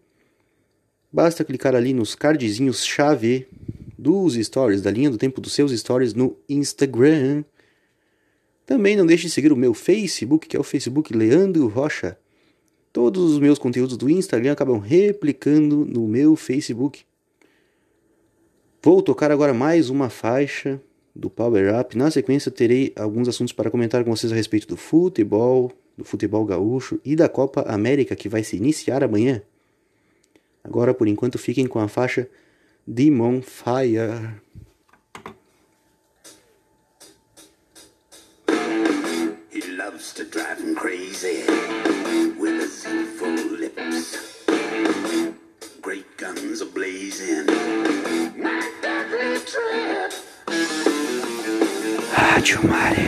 Basta 1.13 1.45
clicar 1.45 1.75
ali 1.75 1.93
nos 1.93 2.15
cardzinhos 2.15 2.85
chave 2.85 3.47
dos 3.99 4.35
stories, 4.35 4.83
da 4.83 4.91
linha 4.91 5.11
do 5.11 5.19
tempo 5.19 5.41
dos 5.41 5.53
seus 5.53 5.73
stories 5.73 6.15
no 6.15 6.37
Instagram. 6.49 7.45
Também 8.65 8.97
não 8.97 9.07
deixe 9.07 9.27
de 9.27 9.31
seguir 9.31 9.53
o 9.53 9.57
meu 9.57 9.73
Facebook, 9.73 10.47
que 10.47 10.57
é 10.57 10.61
o 10.61 10.65
Facebook 10.65 11.15
Leandro 11.15 11.67
Rocha. 11.67 12.19
Todos 12.93 13.33
os 13.33 13.39
meus 13.39 13.59
conteúdos 13.59 13.97
do 13.97 14.09
Instagram 14.09 14.53
acabam 14.53 14.79
replicando 14.79 15.85
no 15.85 16.07
meu 16.07 16.37
Facebook. 16.37 17.05
Vou 18.81 19.03
tocar 19.03 19.33
agora 19.33 19.53
mais 19.53 19.91
uma 19.91 20.09
faixa 20.09 20.81
do 21.13 21.29
Power 21.29 21.75
Up. 21.81 21.99
Na 21.99 22.13
sequência, 22.13 22.49
terei 22.49 22.93
alguns 22.95 23.27
assuntos 23.27 23.53
para 23.53 23.73
comentar 23.73 24.05
com 24.05 24.11
vocês 24.15 24.31
a 24.33 24.37
respeito 24.37 24.69
do 24.69 24.77
futebol, 24.77 25.73
do 25.97 26.05
futebol 26.05 26.45
gaúcho 26.45 27.01
e 27.05 27.17
da 27.17 27.29
Copa 27.29 27.63
América 27.63 28.15
que 28.15 28.29
vai 28.29 28.45
se 28.45 28.57
iniciar 28.57 29.03
amanhã. 29.03 29.43
Agora, 30.63 30.95
por 30.95 31.09
enquanto, 31.09 31.39
fiquem 31.39 31.67
com 31.67 31.81
a 31.81 31.89
faixa 31.89 32.29
Demon 32.87 33.43
Fire. 33.43 34.37
He 39.53 39.77
loves 39.77 40.13
to 40.13 40.25
drive 40.25 40.61
him 40.61 40.77
crazy 40.77 41.88
Rádio 52.49 52.67
Maresia. 52.67 53.08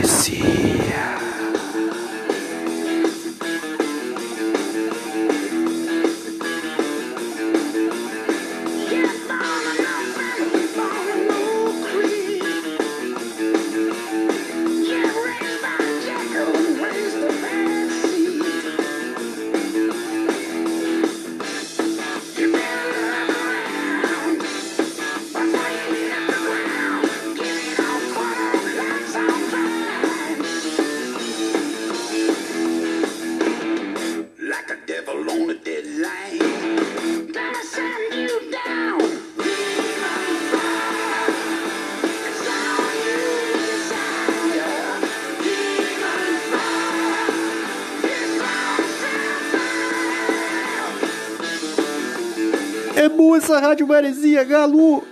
Boa 53.51 53.59
essa 53.59 53.67
rádio 53.67 53.85
maresia, 53.85 54.45
galo! 54.45 55.03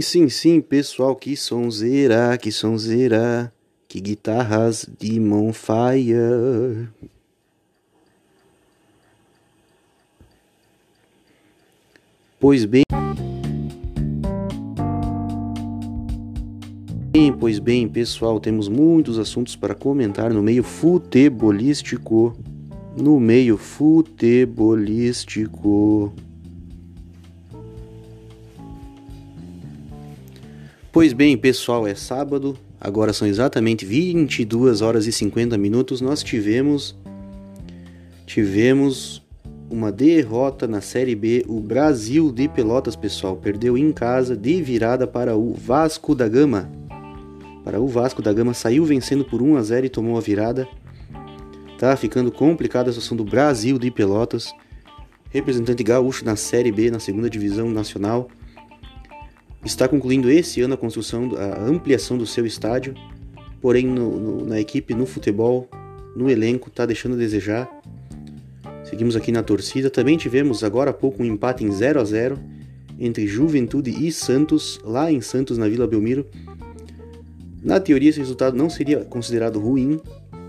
Sim, 0.00 0.02
sim, 0.02 0.28
sim, 0.30 0.62
pessoal, 0.62 1.14
que 1.14 1.36
sonzeira, 1.36 2.38
que 2.38 2.50
sonzeira, 2.50 3.52
que 3.86 4.00
guitarras 4.00 4.88
de 4.98 5.20
Monfire. 5.20 6.88
Pois 12.38 12.64
bem. 12.64 12.82
Pois 17.38 17.58
bem, 17.58 17.86
pessoal, 17.88 18.40
temos 18.40 18.68
muitos 18.68 19.18
assuntos 19.18 19.56
para 19.56 19.74
comentar 19.74 20.32
no 20.32 20.42
meio 20.42 20.62
futebolístico. 20.62 22.34
No 22.96 23.20
meio 23.20 23.58
futebolístico. 23.58 26.14
Pois 30.92 31.12
bem, 31.12 31.36
pessoal, 31.36 31.86
é 31.86 31.94
sábado, 31.94 32.58
agora 32.80 33.12
são 33.12 33.28
exatamente 33.28 33.86
22 33.86 34.82
horas 34.82 35.06
e 35.06 35.12
50 35.12 35.56
minutos. 35.56 36.00
Nós 36.00 36.20
tivemos 36.20 36.96
tivemos 38.26 39.22
uma 39.70 39.92
derrota 39.92 40.66
na 40.66 40.80
Série 40.80 41.14
B. 41.14 41.44
O 41.46 41.60
Brasil 41.60 42.32
de 42.32 42.48
Pelotas, 42.48 42.96
pessoal, 42.96 43.36
perdeu 43.36 43.78
em 43.78 43.92
casa 43.92 44.36
de 44.36 44.60
virada 44.60 45.06
para 45.06 45.36
o 45.36 45.54
Vasco 45.54 46.12
da 46.12 46.26
Gama. 46.26 46.68
Para 47.64 47.80
o 47.80 47.86
Vasco 47.86 48.20
da 48.20 48.32
Gama 48.32 48.52
saiu 48.52 48.84
vencendo 48.84 49.24
por 49.24 49.40
1 49.40 49.58
a 49.58 49.62
0 49.62 49.86
e 49.86 49.90
tomou 49.90 50.18
a 50.18 50.20
virada. 50.20 50.66
Tá 51.78 51.96
ficando 51.96 52.32
complicada 52.32 52.90
a 52.90 52.92
situação 52.92 53.16
do 53.16 53.24
Brasil 53.24 53.78
de 53.78 53.92
Pelotas. 53.92 54.52
Representante 55.30 55.84
gaúcho 55.84 56.24
na 56.24 56.34
Série 56.34 56.72
B, 56.72 56.90
na 56.90 56.98
segunda 56.98 57.30
divisão 57.30 57.70
nacional. 57.70 58.28
Está 59.64 59.86
concluindo 59.86 60.30
esse 60.30 60.60
ano 60.62 60.74
a 60.74 60.76
construção, 60.76 61.30
a 61.36 61.62
ampliação 61.62 62.16
do 62.16 62.26
seu 62.26 62.46
estádio. 62.46 62.94
Porém, 63.60 63.86
no, 63.86 64.18
no, 64.18 64.46
na 64.46 64.58
equipe, 64.58 64.94
no 64.94 65.04
futebol, 65.04 65.68
no 66.16 66.30
elenco, 66.30 66.68
está 66.68 66.86
deixando 66.86 67.14
a 67.14 67.18
desejar. 67.18 67.68
Seguimos 68.84 69.16
aqui 69.16 69.30
na 69.30 69.42
torcida. 69.42 69.90
Também 69.90 70.16
tivemos 70.16 70.64
agora 70.64 70.90
há 70.90 70.94
pouco 70.94 71.22
um 71.22 71.26
empate 71.26 71.64
em 71.64 71.70
0 71.70 72.00
a 72.00 72.04
0 72.04 72.38
entre 72.98 73.26
Juventude 73.26 73.90
e 73.90 74.10
Santos, 74.10 74.80
lá 74.84 75.10
em 75.12 75.20
Santos, 75.20 75.56
na 75.56 75.68
Vila 75.68 75.86
Belmiro. 75.86 76.26
Na 77.62 77.78
teoria, 77.78 78.10
esse 78.10 78.18
resultado 78.18 78.56
não 78.56 78.70
seria 78.70 79.04
considerado 79.04 79.58
ruim 79.58 80.00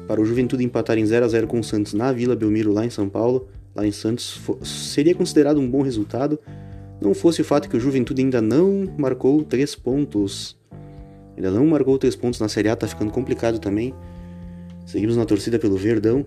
para 0.07 0.19
o 0.19 0.25
Juventude 0.25 0.63
empatar 0.63 0.97
em 0.97 1.05
0 1.05 1.25
a 1.25 1.27
0 1.29 1.47
com 1.47 1.59
o 1.59 1.63
Santos 1.63 1.93
na 1.93 2.11
Vila 2.11 2.35
Belmiro, 2.35 2.73
lá 2.73 2.85
em 2.85 2.89
São 2.89 3.07
Paulo, 3.07 3.47
lá 3.75 3.85
em 3.85 3.91
Santos. 3.91 4.41
Seria 4.63 5.15
considerado 5.15 5.59
um 5.59 5.69
bom 5.69 5.81
resultado, 5.81 6.39
não 7.01 7.15
fosse 7.15 7.41
o 7.41 7.43
fato 7.43 7.67
que 7.67 7.75
o 7.75 7.79
Juventude 7.79 8.21
ainda 8.21 8.41
não 8.41 8.85
marcou 8.97 9.43
três 9.43 9.75
pontos. 9.75 10.55
Ainda 11.35 11.49
não 11.49 11.65
marcou 11.65 11.97
três 11.97 12.15
pontos 12.15 12.39
na 12.39 12.47
Série 12.47 12.69
A, 12.69 12.75
tá 12.75 12.87
ficando 12.87 13.11
complicado 13.11 13.57
também. 13.57 13.93
Seguimos 14.85 15.17
na 15.17 15.25
torcida 15.25 15.57
pelo 15.57 15.75
Verdão. 15.75 16.25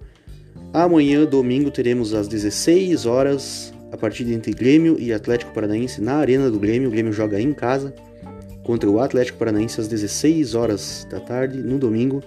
Amanhã, 0.73 1.25
domingo, 1.25 1.71
teremos 1.71 2.13
às 2.13 2.27
16 2.27 3.07
horas 3.07 3.73
a 3.93 3.97
partida 3.97 4.33
entre 4.33 4.53
Grêmio 4.53 4.97
e 4.99 5.13
Atlético 5.13 5.53
Paranaense 5.53 6.01
na 6.01 6.17
Arena 6.17 6.51
do 6.51 6.59
Grêmio. 6.59 6.89
O 6.89 6.91
Grêmio 6.91 7.13
joga 7.13 7.41
em 7.41 7.53
casa 7.53 7.95
contra 8.65 8.91
o 8.91 8.99
Atlético 8.99 9.39
Paranaense 9.39 9.81
às 9.81 9.87
16 9.87 10.57
horas 10.57 11.07
da 11.09 11.21
tarde 11.21 11.59
no 11.59 11.79
domingo. 11.79 12.21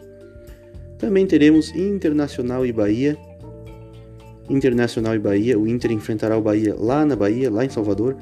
Também 0.97 1.27
teremos 1.27 1.75
Internacional 1.75 2.65
e 2.65 2.71
Bahia. 2.71 3.17
Internacional 4.49 5.15
e 5.15 5.19
Bahia. 5.19 5.59
O 5.59 5.67
Inter 5.67 5.91
enfrentará 5.91 6.37
o 6.37 6.41
Bahia 6.41 6.73
lá 6.77 7.05
na 7.05 7.15
Bahia, 7.15 7.51
lá 7.51 7.65
em 7.65 7.69
Salvador, 7.69 8.15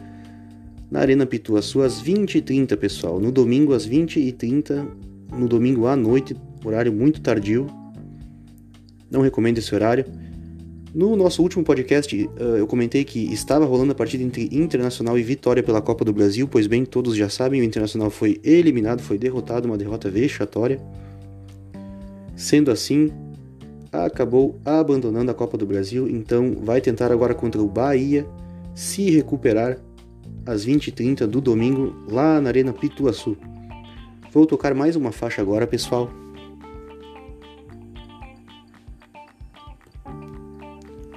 na 0.89 0.99
Arena 0.99 1.25
Pituaçu 1.25 1.81
às 1.81 2.01
20h30, 2.01 2.77
pessoal. 2.77 3.19
No 3.19 3.31
domingo 3.31 3.73
às 3.73 3.87
20h30, 3.87 4.87
no 5.33 5.47
domingo 5.47 5.87
à 5.87 5.95
noite, 5.95 6.35
horário 6.63 6.93
muito 6.93 7.21
tardio. 7.21 7.67
Não 9.09 9.21
recomendo 9.21 9.57
esse 9.57 9.73
horário. 9.73 10.05
No 10.93 11.15
nosso 11.17 11.41
último 11.41 11.61
podcast, 11.63 12.15
uh, 12.15 12.41
eu 12.57 12.65
comentei 12.65 13.03
que 13.03 13.19
estava 13.33 13.65
rolando 13.65 13.91
a 13.91 13.95
partida 13.95 14.23
entre 14.23 14.47
Internacional 14.49 15.19
e 15.19 15.23
Vitória 15.23 15.61
pela 15.61 15.81
Copa 15.81 16.05
do 16.05 16.13
Brasil, 16.13 16.47
pois 16.47 16.67
bem, 16.67 16.85
todos 16.85 17.17
já 17.17 17.27
sabem, 17.27 17.59
o 17.59 17.63
Internacional 17.65 18.09
foi 18.09 18.39
eliminado, 18.43 19.01
foi 19.01 19.17
derrotado, 19.17 19.67
uma 19.67 19.77
derrota 19.77 20.09
vexatória. 20.09 20.79
Sendo 22.33 22.71
assim, 22.71 23.11
acabou 23.91 24.57
abandonando 24.63 25.31
a 25.31 25.33
Copa 25.33 25.57
do 25.57 25.65
Brasil, 25.65 26.07
então 26.07 26.55
vai 26.63 26.79
tentar 26.79 27.11
agora 27.11 27.33
contra 27.33 27.61
o 27.61 27.67
Bahia 27.67 28.25
se 28.73 29.09
recuperar 29.09 29.77
às 30.45 30.65
20h30 30.65 31.25
do 31.25 31.41
domingo 31.41 31.95
lá 32.07 32.39
na 32.39 32.49
Arena 32.49 32.73
Pituaçu. 32.73 33.35
Vou 34.31 34.45
tocar 34.45 34.73
mais 34.73 34.95
uma 34.95 35.11
faixa 35.11 35.41
agora, 35.41 35.65
pessoal. 35.65 36.09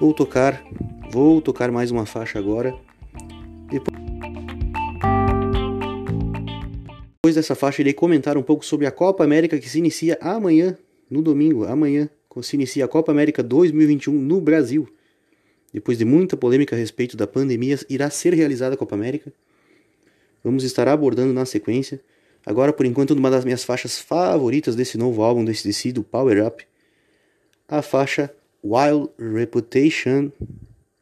Vou 0.00 0.14
tocar, 0.14 0.62
vou 1.10 1.42
tocar 1.42 1.72
mais 1.72 1.90
uma 1.90 2.06
faixa 2.06 2.38
agora. 2.38 2.74
Depois, 3.68 3.98
dessa 7.34 7.54
faixa, 7.54 7.82
irei 7.82 7.92
comentar 7.92 8.38
um 8.38 8.42
pouco 8.42 8.64
sobre 8.64 8.86
a 8.86 8.90
Copa 8.90 9.24
América 9.24 9.58
que 9.58 9.68
se 9.68 9.78
inicia 9.78 10.16
amanhã, 10.20 10.78
no 11.10 11.20
domingo, 11.20 11.64
amanhã, 11.64 12.08
se 12.42 12.56
inicia 12.56 12.84
a 12.84 12.88
Copa 12.88 13.12
América 13.12 13.42
2021 13.42 14.12
no 14.12 14.40
Brasil. 14.40 14.88
Depois 15.72 15.98
de 15.98 16.04
muita 16.04 16.36
polêmica 16.36 16.74
a 16.74 16.78
respeito 16.78 17.16
da 17.16 17.26
pandemia, 17.26 17.78
irá 17.88 18.08
ser 18.10 18.32
realizada 18.34 18.74
a 18.74 18.78
Copa 18.78 18.94
América. 18.94 19.32
Vamos 20.42 20.64
estar 20.64 20.88
abordando 20.88 21.32
na 21.32 21.44
sequência. 21.44 22.00
Agora, 22.44 22.72
por 22.72 22.86
enquanto, 22.86 23.10
uma 23.10 23.30
das 23.30 23.44
minhas 23.44 23.64
faixas 23.64 23.98
favoritas 23.98 24.74
desse 24.74 24.96
novo 24.96 25.22
álbum, 25.22 25.44
desse 25.44 25.66
decido 25.66 26.02
Power 26.02 26.46
Up, 26.46 26.64
a 27.68 27.82
faixa 27.82 28.32
Wild 28.64 29.10
Reputation. 29.18 30.30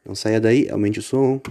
Não 0.05 0.15
saia 0.15 0.41
daí, 0.41 0.69
aumente 0.69 0.99
o 0.99 1.03
som. 1.03 1.41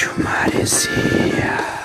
Rádio 0.00 0.14
Maresia. 0.24 1.79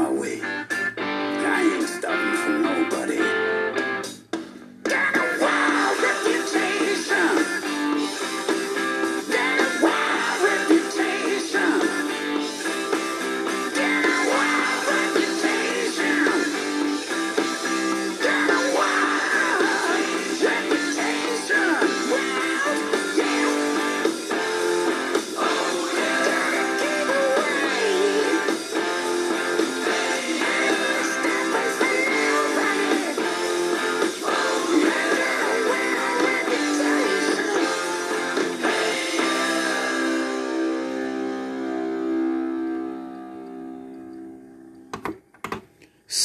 my 0.00 0.08
way. 0.08 0.49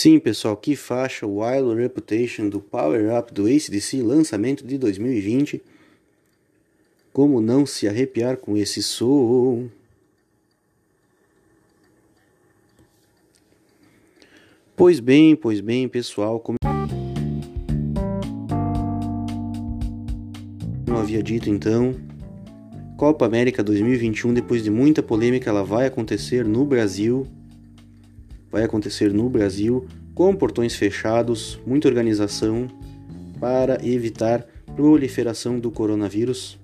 Sim, 0.05 0.19
pessoal, 0.19 0.55
que 0.55 0.75
faixa 0.75 1.25
Wild 1.25 1.81
Reputation 1.81 2.47
do 2.47 2.61
Power 2.61 3.11
Up 3.17 3.33
do 3.33 3.47
ACDC, 3.47 4.03
lançamento 4.03 4.63
de 4.63 4.77
2020. 4.77 5.63
Como 7.11 7.41
não 7.41 7.65
se 7.65 7.87
arrepiar 7.87 8.37
com 8.37 8.55
esse 8.55 8.83
som? 8.83 9.67
Pois 14.75 14.99
bem, 14.99 15.35
pois 15.35 15.59
bem, 15.59 15.89
pessoal, 15.89 16.39
como 16.39 16.59
eu 20.87 20.97
havia 20.97 21.23
dito 21.23 21.49
então, 21.49 21.95
Copa 22.95 23.25
América 23.25 23.63
2021, 23.63 24.35
depois 24.35 24.63
de 24.63 24.69
muita 24.69 25.01
polêmica, 25.01 25.49
ela 25.49 25.63
vai 25.63 25.87
acontecer 25.87 26.45
no 26.45 26.63
Brasil 26.63 27.27
vai 28.55 28.63
acontecer 28.63 29.11
no 29.11 29.29
Brasil 29.29 29.85
com 30.13 30.33
portões 30.33 30.77
fechados, 30.77 31.59
muita 31.67 31.89
organização 31.89 32.69
para 33.37 33.85
evitar 33.85 34.47
proliferação 34.77 35.59
do 35.59 35.69
coronavírus, 35.69 36.57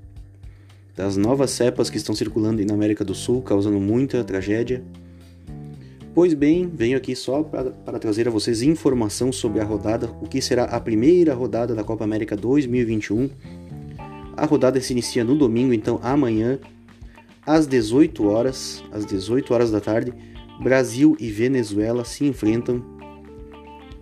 das 0.95 1.17
novas 1.17 1.51
cepas 1.51 1.89
que 1.89 1.97
estão 1.97 2.15
circulando 2.15 2.65
na 2.65 2.73
América 2.73 3.03
do 3.03 3.13
Sul, 3.13 3.41
causando 3.41 3.77
muita 3.77 4.23
tragédia. 4.23 4.81
Pois 6.15 6.33
bem, 6.33 6.71
venho 6.73 6.95
aqui 6.95 7.13
só 7.13 7.43
para, 7.43 7.99
trazer 7.99 8.25
a 8.25 8.31
vocês 8.31 8.61
informação 8.61 9.29
sobre 9.29 9.59
a 9.59 9.65
rodada, 9.65 10.09
o 10.21 10.29
que 10.29 10.41
será 10.41 10.63
a 10.63 10.79
primeira 10.79 11.33
rodada 11.33 11.75
da 11.75 11.83
Copa 11.83 12.05
América 12.05 12.37
2021. 12.37 13.29
A 14.37 14.45
rodada 14.45 14.79
se 14.79 14.93
inicia 14.93 15.25
no 15.25 15.37
domingo, 15.37 15.73
então 15.73 15.99
amanhã, 16.01 16.57
às 17.45 17.67
18 17.67 18.29
horas, 18.29 18.81
às 18.93 19.05
18 19.05 19.53
horas 19.53 19.71
da 19.71 19.81
tarde, 19.81 20.30
Brasil 20.61 21.17
e 21.19 21.31
Venezuela 21.31 22.05
se 22.05 22.23
enfrentam 22.23 22.83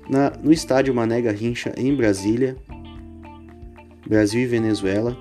na, 0.09 0.31
no 0.43 0.51
estádio 0.51 0.93
Mané 0.93 1.21
Garrincha 1.21 1.73
em 1.77 1.95
Brasília. 1.95 2.57
Brasil 4.05 4.41
e 4.41 4.45
Venezuela. 4.45 5.15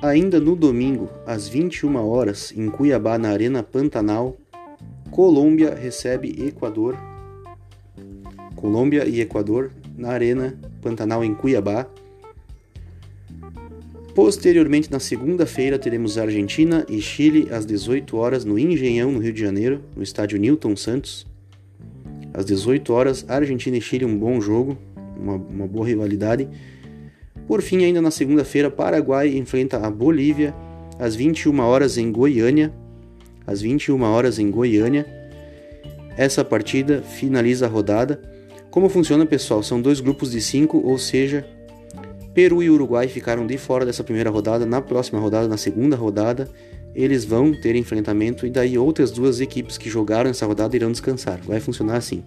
Ainda 0.00 0.40
no 0.40 0.56
domingo, 0.56 1.10
às 1.26 1.48
21 1.48 1.96
horas, 1.96 2.52
em 2.56 2.70
Cuiabá, 2.70 3.18
na 3.18 3.30
Arena 3.30 3.62
Pantanal, 3.62 4.36
Colômbia 5.10 5.74
recebe 5.74 6.46
Equador. 6.46 6.96
Colômbia 8.54 9.06
e 9.06 9.20
Equador 9.20 9.70
na 9.96 10.10
Arena 10.10 10.58
Pantanal 10.80 11.24
em 11.24 11.34
Cuiabá. 11.34 11.86
Posteriormente, 14.18 14.90
na 14.90 14.98
segunda-feira, 14.98 15.78
teremos 15.78 16.18
Argentina 16.18 16.84
e 16.88 17.00
Chile 17.00 17.46
às 17.52 17.64
18 17.64 18.16
horas 18.16 18.44
no 18.44 18.58
Engenhão, 18.58 19.12
no 19.12 19.20
Rio 19.20 19.32
de 19.32 19.40
Janeiro, 19.40 19.80
no 19.94 20.02
estádio 20.02 20.40
Newton 20.40 20.74
Santos. 20.74 21.24
Às 22.34 22.44
18 22.44 22.92
horas, 22.92 23.24
Argentina 23.28 23.76
e 23.76 23.80
Chile, 23.80 24.04
um 24.04 24.18
bom 24.18 24.40
jogo, 24.40 24.76
uma, 25.16 25.34
uma 25.34 25.66
boa 25.68 25.86
rivalidade. 25.86 26.48
Por 27.46 27.62
fim, 27.62 27.84
ainda 27.84 28.02
na 28.02 28.10
segunda-feira, 28.10 28.68
Paraguai 28.68 29.36
enfrenta 29.36 29.76
a 29.76 29.88
Bolívia 29.88 30.52
às 30.98 31.14
21 31.14 31.60
horas 31.60 31.96
em 31.96 32.10
Goiânia. 32.10 32.74
Às 33.46 33.60
21 33.60 34.02
horas 34.02 34.40
em 34.40 34.50
Goiânia. 34.50 35.06
Essa 36.16 36.44
partida 36.44 37.02
finaliza 37.02 37.66
a 37.66 37.68
rodada. 37.68 38.20
Como 38.68 38.88
funciona, 38.88 39.24
pessoal? 39.24 39.62
São 39.62 39.80
dois 39.80 40.00
grupos 40.00 40.32
de 40.32 40.40
cinco, 40.40 40.82
ou 40.84 40.98
seja, 40.98 41.46
Peru 42.38 42.62
e 42.62 42.70
Uruguai 42.70 43.08
ficaram 43.08 43.44
de 43.44 43.58
fora 43.58 43.84
dessa 43.84 44.04
primeira 44.04 44.30
rodada. 44.30 44.64
Na 44.64 44.80
próxima 44.80 45.18
rodada, 45.18 45.48
na 45.48 45.56
segunda 45.56 45.96
rodada, 45.96 46.48
eles 46.94 47.24
vão 47.24 47.50
ter 47.50 47.74
enfrentamento 47.74 48.46
e 48.46 48.50
daí 48.50 48.78
outras 48.78 49.10
duas 49.10 49.40
equipes 49.40 49.76
que 49.76 49.90
jogaram 49.90 50.30
essa 50.30 50.46
rodada 50.46 50.76
irão 50.76 50.92
descansar. 50.92 51.40
Vai 51.42 51.58
funcionar 51.58 51.96
assim. 51.96 52.22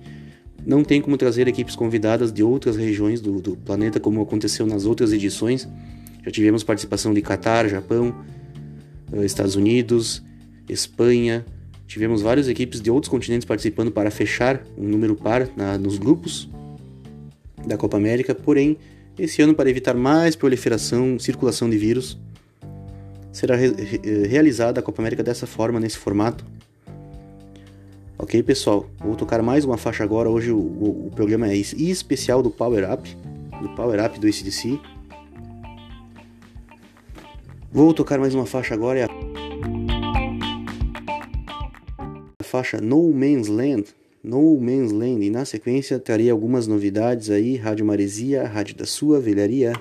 Não 0.66 0.84
tem 0.84 1.00
como 1.02 1.16
trazer 1.16 1.48
equipes 1.48 1.78
convidadas 1.78 2.30
de 2.30 2.44
outras 2.44 2.76
regiões 2.76 3.22
do, 3.22 3.40
do 3.40 3.56
planeta, 3.56 4.02
como 4.02 4.22
aconteceu 4.22 4.68
nas 4.68 4.84
outras 4.84 5.14
edições. 5.14 5.66
Já 6.26 6.30
tivemos 6.30 6.62
participação 6.62 7.14
de 7.14 7.22
Catar, 7.22 7.70
Japão, 7.70 8.14
eh, 9.14 9.24
Estados 9.24 9.56
Unidos, 9.56 10.22
Espanha. 10.68 11.46
Tivemos 11.88 12.22
várias 12.22 12.50
equipes 12.50 12.82
de 12.82 12.92
outros 12.92 13.10
continentes 13.10 13.46
participando 13.46 13.94
para 13.94 14.12
fechar 14.12 14.62
um 14.78 14.90
número 14.90 15.16
par 15.16 15.48
na, 15.56 15.78
nos 15.78 15.98
grupos 15.98 16.50
da 17.66 17.78
Copa 17.78 17.96
América, 17.96 18.36
porém 18.36 18.78
esse 19.24 19.40
ano, 19.42 19.54
para 19.54 19.70
evitar 19.70 19.94
mais 19.94 20.36
proliferação, 20.36 21.20
circulação 21.20 21.70
de 21.70 21.78
vírus, 21.78 22.18
será 23.32 23.56
re 23.56 23.70
realizada 24.28 24.80
a 24.80 24.84
Copa 24.84 25.00
América 25.00 25.22
dessa 25.22 25.46
forma, 25.46 25.80
nesse 25.80 25.98
formato. 25.98 26.44
Ok, 28.18 28.42
pessoal? 28.42 28.90
Vou 28.98 29.16
tocar 29.16 29.44
mais 29.44 29.64
uma 29.64 29.78
faixa 29.78 30.04
agora. 30.04 30.28
Hoje 30.28 30.52
o, 30.52 30.58
o, 30.58 31.08
o 31.08 31.12
programa 31.12 31.48
é 31.48 31.56
especial 31.56 32.42
do 32.42 32.50
Power 32.50 32.92
Up, 32.92 33.16
do 33.62 33.70
Power 33.76 34.04
Up 34.04 34.20
do 34.20 34.26
ACDC. 34.26 34.80
Vou 37.72 37.94
tocar 37.94 38.20
mais 38.20 38.34
uma 38.34 38.48
faixa 38.48 38.74
agora. 38.74 39.02
É 39.02 39.04
a 42.40 42.44
faixa 42.44 42.82
No 42.82 43.12
Man's 43.14 43.48
Land 43.48 43.86
no 44.24 44.58
Man's 44.60 44.92
Land. 44.92 45.26
E 45.26 45.30
na 45.30 45.46
sequência 45.46 46.00
traria 46.00 46.32
algumas 46.32 46.68
novidades 46.68 47.30
aí, 47.30 47.56
Rádio 47.56 47.86
Maresia, 47.86 48.48
Rádio 48.48 48.76
da 48.76 48.86
Sua 48.86 49.20
Velharia. 49.20 49.74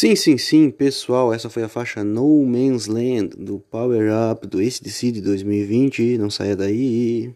Sim, 0.00 0.16
sim, 0.16 0.38
sim, 0.38 0.70
pessoal, 0.70 1.30
essa 1.30 1.50
foi 1.50 1.62
a 1.62 1.68
faixa 1.68 2.02
No 2.02 2.42
Man's 2.46 2.86
Land 2.86 3.36
do 3.36 3.58
Power 3.58 4.08
Up 4.32 4.46
do 4.46 4.56
ACDC 4.56 5.12
de 5.12 5.20
2020, 5.20 6.16
não 6.16 6.30
saia 6.30 6.56
daí. 6.56 7.34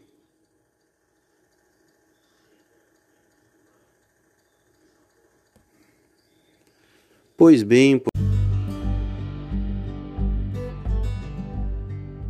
Pois 7.36 7.62
bem, 7.62 8.00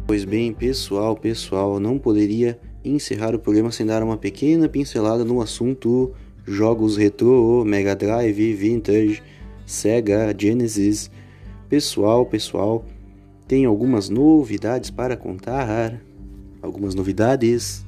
pois 0.04 0.24
bem, 0.24 0.52
pessoal, 0.52 1.16
pessoal, 1.16 1.78
não 1.78 1.96
poderia 1.96 2.58
encerrar 2.84 3.36
o 3.36 3.38
programa 3.38 3.70
sem 3.70 3.86
dar 3.86 4.02
uma 4.02 4.16
pequena 4.16 4.68
pincelada 4.68 5.24
no 5.24 5.40
assunto 5.40 6.12
jogos 6.44 6.96
retrô, 6.96 7.64
Mega 7.64 7.94
Drive, 7.94 8.52
Vintage, 8.54 9.22
Sega, 9.66 10.34
Genesis. 10.36 11.10
Pessoal, 11.68 12.26
pessoal, 12.26 12.84
tem 13.48 13.64
algumas 13.64 14.08
novidades 14.08 14.90
para 14.90 15.16
contar. 15.16 16.00
Algumas 16.62 16.94
novidades. 16.94 17.84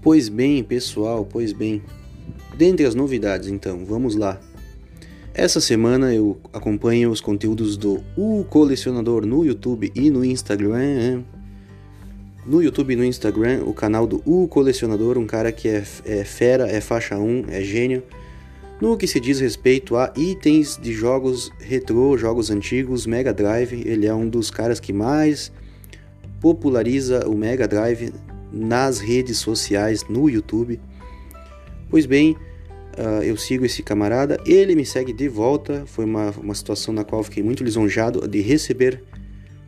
Pois 0.00 0.28
bem, 0.28 0.64
pessoal, 0.64 1.24
pois 1.24 1.52
bem. 1.52 1.82
Dentre 2.56 2.84
as 2.84 2.94
novidades, 2.94 3.48
então, 3.48 3.84
vamos 3.84 4.16
lá. 4.16 4.40
Essa 5.34 5.60
semana 5.60 6.12
eu 6.12 6.38
acompanho 6.52 7.10
os 7.10 7.20
conteúdos 7.20 7.76
do 7.76 8.02
O 8.16 8.44
Colecionador 8.44 9.24
no 9.24 9.44
YouTube 9.46 9.90
e 9.94 10.10
no 10.10 10.24
Instagram. 10.24 11.22
No 12.44 12.62
YouTube 12.62 12.92
e 12.92 12.96
no 12.96 13.04
Instagram, 13.04 13.62
o 13.64 13.72
canal 13.72 14.06
do 14.06 14.20
O 14.26 14.46
Colecionador, 14.48 15.16
um 15.16 15.26
cara 15.26 15.52
que 15.52 15.68
é, 15.68 15.84
é 16.04 16.24
fera, 16.24 16.68
é 16.68 16.80
faixa 16.80 17.16
1, 17.16 17.44
é 17.48 17.62
gênio. 17.62 18.02
No 18.82 18.96
que 18.96 19.06
se 19.06 19.20
diz 19.20 19.38
respeito 19.38 19.94
a 19.94 20.12
itens 20.16 20.76
de 20.76 20.92
jogos 20.92 21.52
retrô, 21.60 22.18
jogos 22.18 22.50
antigos, 22.50 23.06
Mega 23.06 23.32
Drive, 23.32 23.80
ele 23.86 24.08
é 24.08 24.12
um 24.12 24.28
dos 24.28 24.50
caras 24.50 24.80
que 24.80 24.92
mais 24.92 25.52
populariza 26.40 27.28
o 27.28 27.36
Mega 27.36 27.68
Drive 27.68 28.12
nas 28.50 28.98
redes 28.98 29.38
sociais, 29.38 30.04
no 30.08 30.28
YouTube. 30.28 30.80
Pois 31.88 32.06
bem, 32.06 32.32
uh, 32.98 33.22
eu 33.22 33.36
sigo 33.36 33.64
esse 33.64 33.84
camarada, 33.84 34.36
ele 34.44 34.74
me 34.74 34.84
segue 34.84 35.12
de 35.12 35.28
volta. 35.28 35.84
Foi 35.86 36.04
uma, 36.04 36.30
uma 36.30 36.54
situação 36.56 36.92
na 36.92 37.04
qual 37.04 37.22
fiquei 37.22 37.40
muito 37.40 37.62
lisonjado 37.62 38.26
de 38.26 38.40
receber 38.40 39.00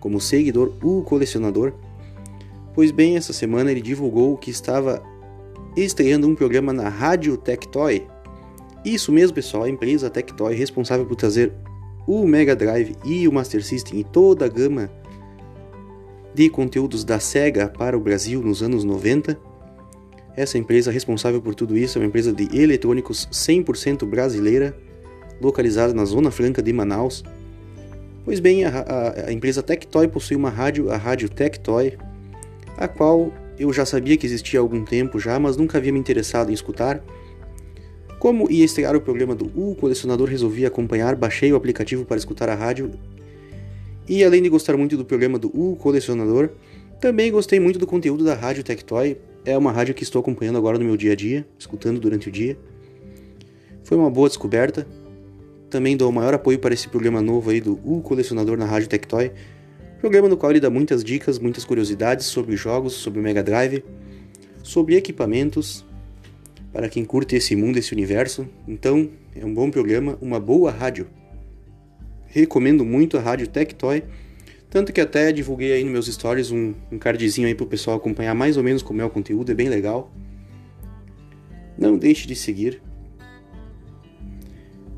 como 0.01 0.21
seguidor 0.21 0.75
o 0.83 1.05
colecionador. 1.05 1.73
Pois 2.75 2.91
bem, 2.91 3.17
essa 3.17 3.33
semana 3.33 3.71
ele 3.71 3.81
divulgou 3.81 4.37
que 4.37 4.51
estava 4.51 5.01
estreando 5.77 6.27
um 6.27 6.35
programa 6.35 6.73
na 6.73 6.89
Rádio 6.89 7.37
Tectoy, 7.37 8.09
isso 8.85 9.11
mesmo, 9.11 9.35
pessoal, 9.35 9.65
a 9.65 9.69
empresa 9.69 10.11
Tectoy 10.11 10.55
responsável 10.55 11.07
por 11.07 11.17
trazer 11.17 11.53
o 12.07 12.27
Mega 12.27 12.55
Drive 12.55 12.97
e 13.05 13.27
o 13.27 13.33
Master 13.33 13.65
System 13.65 14.01
e 14.01 14.05
toda 14.05 14.45
a 14.45 14.49
gama 14.49 14.91
de 16.35 16.51
conteúdos 16.51 17.05
da 17.05 17.19
Sega 17.19 17.69
para 17.69 17.97
o 17.97 18.01
Brasil 18.01 18.43
nos 18.43 18.63
anos 18.63 18.85
90. 18.85 19.39
Essa 20.37 20.59
empresa 20.59 20.91
responsável 20.91 21.41
por 21.41 21.55
tudo 21.55 21.79
isso 21.79 21.97
é 21.97 22.03
uma 22.03 22.09
empresa 22.09 22.33
de 22.33 22.61
eletrônicos 22.61 23.29
100% 23.33 24.05
brasileira, 24.05 24.77
localizada 25.41 25.95
na 25.95 26.05
Zona 26.05 26.31
Franca 26.31 26.61
de 26.61 26.73
Manaus. 26.73 27.25
Pois 28.25 28.41
bem, 28.41 28.65
a, 28.65 28.81
a, 28.81 29.29
a 29.29 29.33
empresa 29.33 29.63
Tectoy 29.63 30.09
possui 30.09 30.37
uma 30.37 30.51
rádio, 30.51 30.91
a 30.91 30.97
rádio 30.97 31.29
Tectoy, 31.29 31.97
a 32.77 32.89
qual 32.89 33.33
eu 33.59 33.73
já 33.73 33.87
sabia 33.87 34.17
que 34.17 34.27
existia 34.27 34.59
há 34.59 34.63
algum 34.63 34.85
tempo 34.85 35.21
já, 35.21 35.39
mas 35.39 35.57
nunca 35.57 35.79
havia 35.79 35.93
me 35.93 35.99
interessado 35.99 36.51
em 36.51 36.55
escutar 36.55 37.03
como 38.25 38.51
ia 38.51 38.65
estrear 38.65 38.97
o 38.97 39.03
programa 39.03 39.35
do 39.35 39.53
U 39.55 39.75
Colecionador, 39.75 40.31
resolvi 40.31 40.65
acompanhar, 40.65 41.15
baixei 41.15 41.53
o 41.53 41.57
aplicativo 41.57 42.07
para 42.07 42.17
escutar 42.17 42.49
a 42.49 42.55
rádio. 42.55 42.91
E 44.09 44.25
além 44.25 44.43
de 44.43 44.49
gostar 44.49 44.79
muito 44.79 44.97
do 44.97 45.05
programa 45.05 45.39
do 45.39 45.49
U 45.49 45.77
Colecionador, 45.77 46.49
também 46.99 47.31
gostei 47.31 47.61
muito 47.61 47.79
do 47.79 47.87
conteúdo 47.87 48.25
da 48.25 48.33
Rádio 48.33 48.65
Tectoy. 48.65 49.19
É 49.45 49.59
uma 49.59 49.71
rádio 49.71 49.95
que 49.95 50.03
estou 50.03 50.21
acompanhando 50.21 50.57
agora 50.57 50.79
no 50.79 50.87
meu 50.87 50.97
dia 50.97 51.13
a 51.13 51.15
dia, 51.15 51.47
escutando 51.59 52.01
durante 52.01 52.31
o 52.31 52.33
dia. 52.33 52.57
Foi 53.83 53.99
uma 53.99 54.09
boa 54.09 54.27
descoberta. 54.27 54.87
Também 55.69 55.95
dou 55.95 56.09
o 56.09 56.13
maior 56.13 56.33
apoio 56.33 56.59
para 56.59 56.73
esse 56.73 56.89
programa 56.89 57.21
novo 57.21 57.51
aí 57.51 57.61
do 57.61 57.79
U 57.85 58.01
Colecionador 58.01 58.57
na 58.57 58.65
Rádio 58.65 58.89
Tectoy. 58.89 59.33
Programa 60.01 60.31
no 60.31 60.37
qual 60.39 60.51
ele 60.51 60.61
dá 60.61 60.71
muitas 60.71 61.05
dicas, 61.05 61.39
muitas 61.39 61.67
curiosidades 61.67 62.25
sobre 62.25 62.57
jogos, 62.57 62.95
sobre 62.95 63.21
o 63.21 63.23
Mega 63.23 63.43
Drive, 63.43 63.85
sobre 64.63 64.97
equipamentos, 64.97 65.85
para 66.75 66.89
quem 66.89 67.05
curte 67.05 67.37
esse 67.37 67.55
mundo, 67.55 67.79
esse 67.79 67.93
universo. 67.93 68.49
Então, 68.67 69.09
é 69.33 69.47
um 69.47 69.55
bom 69.55 69.71
programa, 69.71 70.19
uma 70.21 70.41
boa 70.41 70.73
rádio. 70.73 71.07
Recomendo 72.27 72.85
muito 72.85 73.17
a 73.17 73.21
rádio 73.21 73.47
Tectoy, 73.47 74.03
tanto 74.69 74.93
que 74.93 75.01
até 75.01 75.31
divulguei 75.31 75.73
aí 75.73 75.85
nos 75.85 75.93
meus 75.93 76.07
stories 76.13 76.51
um, 76.51 76.75
um 76.91 76.99
cardzinho 76.99 77.47
aí 77.47 77.55
pro 77.55 77.65
pessoal 77.65 77.97
acompanhar 77.97 78.35
mais 78.35 78.57
ou 78.57 78.65
menos 78.65 78.83
como 78.83 79.01
é 79.01 79.05
o 79.05 79.09
conteúdo, 79.09 79.53
é 79.53 79.55
bem 79.55 79.69
legal. 79.69 80.13
Não 81.79 81.97
deixe 81.97 82.27
de 82.27 82.35
seguir. 82.35 82.83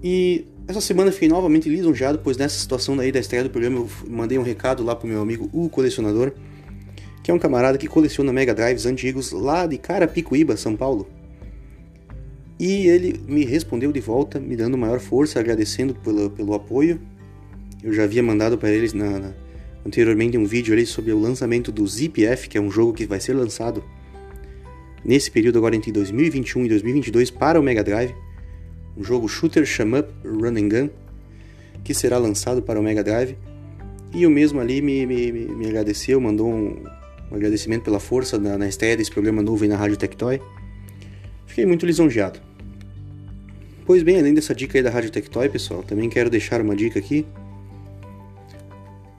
E 0.03 0.47
essa 0.67 0.81
semana 0.81 1.13
fiquei 1.13 1.29
novamente 1.29 1.69
lisonjeado, 1.69 2.21
pois 2.25 2.39
nessa 2.39 2.59
situação 2.59 2.97
daí 2.97 3.13
da 3.13 3.21
estreia 3.21 3.45
do 3.45 3.51
programa 3.51 3.81
eu 3.81 3.89
mandei 4.09 4.39
um 4.39 4.43
recado 4.43 4.83
lá 4.83 4.97
pro 4.97 5.07
meu 5.07 5.21
amigo 5.21 5.51
o 5.53 5.69
colecionador, 5.69 6.33
que 7.23 7.31
é 7.31 7.35
um 7.35 7.39
camarada 7.39 7.77
que 7.77 7.87
coleciona 7.87 8.33
Mega 8.33 8.55
Drives 8.55 8.87
antigos 8.87 9.31
lá 9.33 9.67
de 9.67 9.77
Carapicuíba, 9.77 10.57
São 10.57 10.75
Paulo. 10.75 11.16
E 12.59 12.87
ele 12.87 13.21
me 13.29 13.45
respondeu 13.45 13.93
de 13.93 14.01
volta, 14.01 14.41
me 14.41 14.57
dando 14.57 14.79
maior 14.79 14.99
força, 14.99 15.39
agradecendo 15.39 15.95
pelo, 15.95 16.31
pelo 16.31 16.55
apoio. 16.55 16.99
Eu 17.83 17.93
já 17.93 18.05
havia 18.05 18.23
mandado 18.23 18.57
para 18.57 18.71
eles 18.71 18.93
na, 18.95 19.19
na, 19.19 19.33
anteriormente 19.85 20.39
um 20.39 20.47
vídeo 20.47 20.73
ali 20.73 20.87
sobre 20.87 21.13
o 21.13 21.19
lançamento 21.19 21.71
do 21.71 21.87
ZipF, 21.87 22.49
que 22.49 22.57
é 22.57 22.61
um 22.61 22.71
jogo 22.71 22.93
que 22.93 23.05
vai 23.05 23.21
ser 23.21 23.35
lançado 23.35 23.85
nesse 25.05 25.31
período 25.31 25.59
agora 25.59 25.77
entre 25.77 25.93
2021 25.93 26.65
e 26.65 26.69
2022 26.71 27.31
para 27.31 27.61
o 27.61 27.63
Mega 27.63 27.85
Drive. 27.85 28.15
Um 28.97 29.05
jogo 29.05 29.29
shooter 29.29 29.65
Sham 29.67 29.99
Up 29.99 30.09
Run 30.25 30.57
and 30.57 30.69
Gun, 30.69 30.91
que 31.85 31.93
será 31.93 32.17
lançado 32.17 32.63
para 32.63 32.81
o 32.81 32.83
Mega 32.83 33.05
Drive. 33.05 33.37
E 34.15 34.27
o 34.27 34.31
mesmo 34.31 34.59
ali 34.59 34.81
me, 34.81 35.07
me, 35.07 35.31
me 35.31 35.67
agradeceu, 35.67 36.19
mandou 36.19 36.49
um, 36.49 36.83
um 37.31 37.37
agradecimento 37.37 37.85
pela 37.85 38.01
força 38.01 38.39
na, 38.39 38.57
na 38.57 38.67
estreia 38.67 38.97
desse 38.97 39.11
programa 39.11 39.43
novo 39.43 39.63
aí 39.63 39.69
na 39.69 39.77
Rádio 39.77 39.99
Tectoy. 39.99 40.41
Fiquei 41.47 41.65
muito 41.65 41.87
lisonjeado. 41.87 42.41
Pois 43.87 44.03
bem, 44.03 44.19
além 44.19 44.35
dessa 44.35 44.55
dica 44.55 44.77
aí 44.77 44.83
da 44.83 44.91
Rádio 44.91 45.11
Tectoy, 45.11 45.49
pessoal, 45.49 45.83
também 45.83 46.09
quero 46.09 46.29
deixar 46.29 46.61
uma 46.61 46.75
dica 46.75 46.99
aqui. 46.99 47.25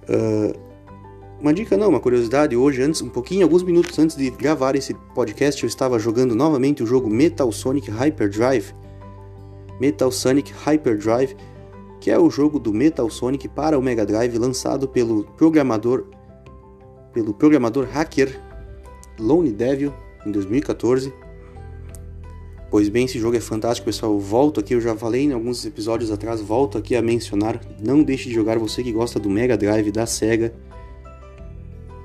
Uh, 0.04 0.58
uma 1.40 1.54
dica 1.54 1.78
não, 1.78 1.90
uma 1.90 2.00
curiosidade. 2.00 2.56
Hoje, 2.56 2.82
antes, 2.82 3.02
um 3.02 3.10
pouquinho, 3.10 3.44
alguns 3.44 3.64
minutos 3.64 3.98
antes 3.98 4.18
de 4.18 4.30
gravar 4.30 4.76
esse 4.76 4.94
podcast, 5.16 5.64
eu 5.64 5.68
estava 5.68 5.98
jogando 5.98 6.36
novamente 6.36 6.84
o 6.84 6.86
jogo 6.86 7.10
Metal 7.10 7.50
Sonic 7.52 7.90
Hyperdrive. 7.90 8.74
Metal 9.80 10.12
Sonic 10.12 10.52
Hyperdrive, 10.52 11.36
que 12.02 12.12
é 12.12 12.18
o 12.18 12.30
jogo 12.30 12.60
do 12.60 12.74
Metal 12.74 13.10
Sonic 13.10 13.48
para 13.48 13.78
o 13.78 13.82
Mega 13.82 14.06
Drive, 14.06 14.38
lançado 14.38 14.88
pelo 14.88 15.24
programador 15.24 16.06
pelo 17.14 17.34
programador 17.34 17.88
hacker 17.92 18.40
Lone 19.20 19.52
Devil 19.52 19.94
em 20.26 20.32
2014. 20.32 21.14
Pois 22.70 22.90
bem, 22.90 23.06
esse 23.06 23.18
jogo 23.18 23.38
é 23.38 23.40
fantástico, 23.40 23.86
pessoal. 23.86 24.20
volto 24.20 24.60
aqui, 24.60 24.74
eu 24.74 24.82
já 24.82 24.94
falei 24.94 25.24
em 25.24 25.32
alguns 25.32 25.66
episódios 25.66 26.12
atrás, 26.12 26.42
volto 26.42 26.78
aqui 26.78 26.98
a 26.98 27.02
mencionar. 27.02 27.62
Não 27.82 28.04
deixe 28.04 28.28
de 28.28 28.36
jogar 28.36 28.60
você 28.60 28.84
que 28.84 28.92
gosta 28.92 29.18
do 29.18 29.30
Mega 29.30 29.58
Drive 29.58 29.90
da 29.90 30.06
Sega. 30.06 30.54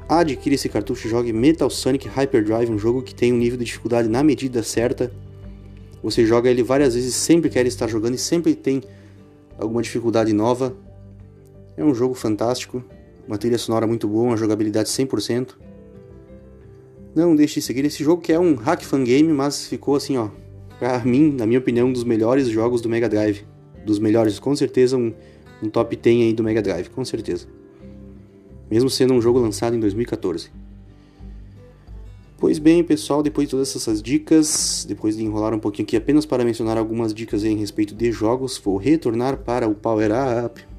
Adquire 0.09 0.55
esse 0.55 0.69
cartucho 0.69 1.09
e 1.09 1.11
jogue 1.11 1.33
Metal 1.33 1.69
Sonic 1.69 2.07
Hyperdrive, 2.07 2.71
um 2.71 2.79
jogo 2.79 3.03
que 3.03 3.13
tem 3.13 3.33
um 3.33 3.39
nível 3.39 3.59
de 3.59 3.65
dificuldade 3.65 4.09
na 4.09 4.23
medida 4.23 4.63
certa. 4.63 5.11
Você 6.01 6.25
joga 6.25 6.49
ele 6.49 6.63
várias 6.63 6.95
vezes, 6.95 7.13
sempre 7.17 7.51
quer 7.51 7.67
estar 7.67 7.89
jogando 7.89 8.15
e 8.15 8.19
sempre 8.19 8.55
tem 8.55 8.85
alguma 9.59 9.83
dificuldade 9.83 10.33
nova. 10.33 10.77
É 11.77 11.83
um 11.83 11.93
jogo 11.93 12.15
fantástico, 12.15 12.85
uma 13.27 13.37
trilha 13.37 13.59
sonora 13.59 13.87
muito 13.87 14.07
boa, 14.07 14.29
uma 14.29 14.37
jogabilidade 14.37 14.89
100%. 14.89 15.57
Não 17.17 17.35
deixe 17.35 17.55
de 17.55 17.63
seguir 17.63 17.85
esse 17.85 18.05
jogo 18.05 18.23
que 18.23 18.33
é 18.33 18.39
um 18.39 18.55
hack 18.55 18.85
fan 18.85 19.03
game, 19.03 19.33
mas 19.33 19.67
ficou 19.67 19.97
assim, 19.97 20.17
ó, 20.17 20.29
para 20.83 20.99
mim, 21.05 21.31
na 21.31 21.47
minha 21.47 21.61
opinião, 21.61 21.87
um 21.87 21.93
dos 21.93 22.03
melhores 22.03 22.49
jogos 22.49 22.81
do 22.81 22.89
Mega 22.89 23.09
Drive. 23.09 23.45
Dos 23.87 24.01
melhores, 24.01 24.41
com 24.41 24.57
certeza 24.57 24.97
um, 24.97 25.15
um 25.63 25.71
top 25.71 25.95
10 25.95 26.23
aí 26.23 26.33
do 26.33 26.43
Mega 26.43 26.61
Drive, 26.61 26.89
com 26.89 27.05
certeza. 27.05 27.47
Mesmo 28.69 28.91
sendo 28.91 29.15
um 29.15 29.23
jogo 29.23 29.39
lançado 29.39 29.77
em 29.77 29.79
2014. 29.79 30.51
Pois 32.37 32.59
bem, 32.59 32.83
pessoal, 32.83 33.23
depois 33.23 33.47
de 33.47 33.53
todas 33.53 33.77
essas 33.77 34.03
dicas, 34.03 34.85
depois 34.89 35.17
de 35.17 35.23
enrolar 35.23 35.55
um 35.55 35.61
pouquinho 35.61 35.87
aqui 35.87 35.97
apenas 35.97 36.27
para 36.27 36.45
mencionar 36.45 36.77
algumas 36.77 37.15
dicas 37.15 37.45
em 37.45 37.57
respeito 37.57 37.95
de 37.95 38.11
jogos, 38.11 38.59
vou 38.59 38.77
retornar 38.77 39.37
para 39.37 39.69
o 39.69 39.77
Power 39.77 40.11
Up. 40.45 40.72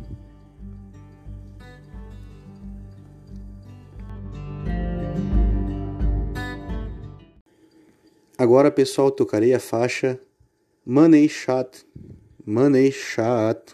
Agora, 8.43 8.69
pessoal, 8.69 9.09
tocarei 9.09 9.53
a 9.53 9.59
faixa 9.59 10.19
Money 10.85 11.29
Shot 11.29 11.85
Money 12.45 12.91
Shot 12.91 13.73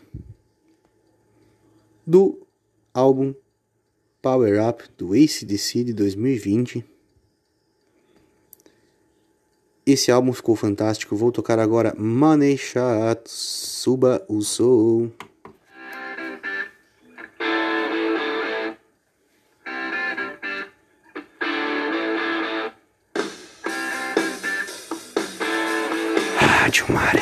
do 2.05 2.45
álbum 2.93 3.34
Power 4.22 4.70
Up 4.70 4.84
do 4.95 5.13
ACDC 5.13 5.86
de 5.86 5.93
2020. 5.93 6.86
Esse 9.88 10.11
álbum 10.11 10.32
ficou 10.34 10.55
fantástico. 10.55 11.15
Vou 11.15 11.32
tocar 11.32 11.57
agora 11.57 11.95
Money 11.97 12.55
Shot. 12.55 13.24
Suba 13.26 14.24
o 14.30 14.39
som. 14.43 15.09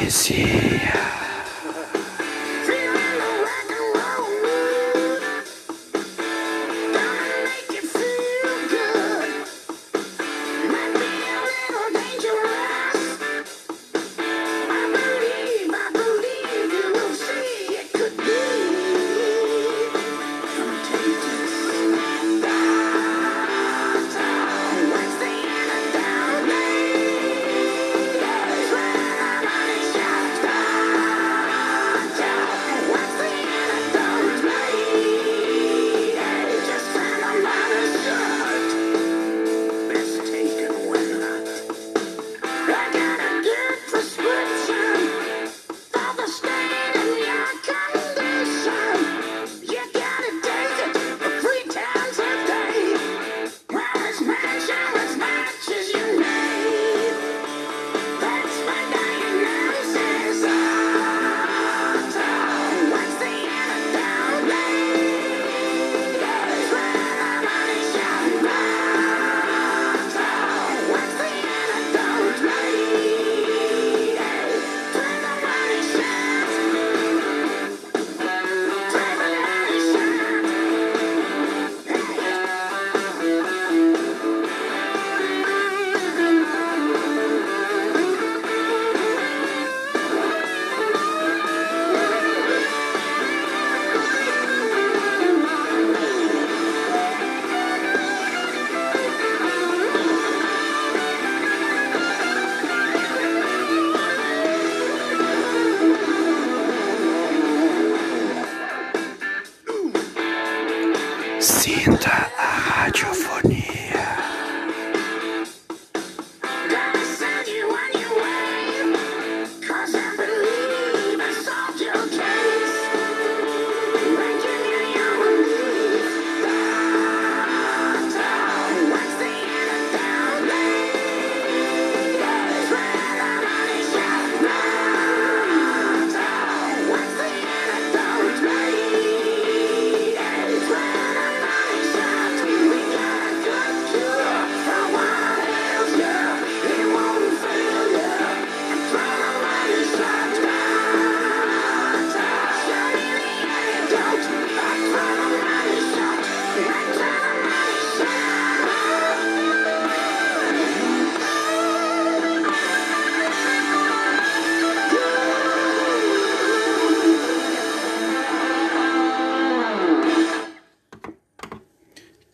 Rádio 0.08 1.27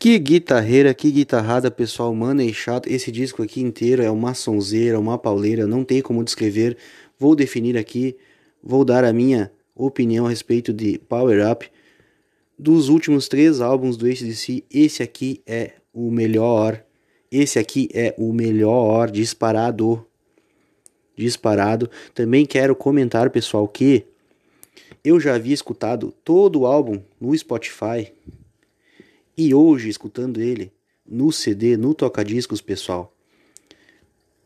Que 0.03 0.19
guitarreira, 0.19 0.93
que 0.93 1.09
guitarrada, 1.09 1.71
pessoal, 1.71 2.13
mano 2.13 2.41
e 2.41 2.53
chato. 2.53 2.89
Esse 2.89 3.09
disco 3.09 3.41
aqui 3.41 3.61
inteiro 3.61 4.03
é 4.03 4.11
uma 4.11 4.33
sonzeira, 4.33 4.99
uma 4.99 5.17
pauleira, 5.17 5.65
não 5.65 5.85
tem 5.85 6.01
como 6.01 6.25
descrever. 6.25 6.75
Vou 7.17 7.33
definir 7.37 7.77
aqui, 7.77 8.17
vou 8.61 8.83
dar 8.83 9.05
a 9.05 9.13
minha 9.13 9.49
opinião 9.73 10.25
a 10.25 10.29
respeito 10.29 10.73
de 10.73 10.99
Power 11.07 11.49
Up. 11.49 11.71
Dos 12.59 12.89
últimos 12.89 13.29
três 13.29 13.61
álbuns 13.61 13.95
do 13.95 14.05
ACDC, 14.05 14.65
esse 14.69 15.01
aqui 15.01 15.41
é 15.47 15.75
o 15.93 16.11
melhor. 16.11 16.83
Esse 17.31 17.57
aqui 17.57 17.87
é 17.93 18.13
o 18.17 18.33
melhor, 18.33 19.09
disparado. 19.09 20.05
Disparado. 21.15 21.89
Também 22.13 22.45
quero 22.45 22.75
comentar, 22.75 23.29
pessoal, 23.29 23.65
que 23.69 24.03
eu 25.01 25.17
já 25.17 25.35
havia 25.35 25.53
escutado 25.53 26.13
todo 26.25 26.59
o 26.59 26.65
álbum 26.65 26.99
no 27.21 27.33
Spotify 27.37 28.11
e 29.37 29.53
hoje, 29.53 29.89
escutando 29.89 30.41
ele 30.41 30.71
no 31.05 31.31
CD, 31.31 31.75
no 31.75 31.93
toca-discos, 31.93 32.61
pessoal, 32.61 33.13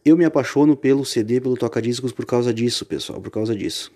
eu 0.03 0.15
me 0.15 0.25
apaixono 0.25 0.75
pelo 0.75 1.05
CD, 1.05 1.41
pelo 1.41 1.57
toca-discos 1.57 2.11
por 2.11 2.25
causa 2.25 2.53
disso, 2.53 2.85
pessoal, 2.85 3.19
por 3.21 3.29
causa 3.29 3.55
disso. 3.55 3.91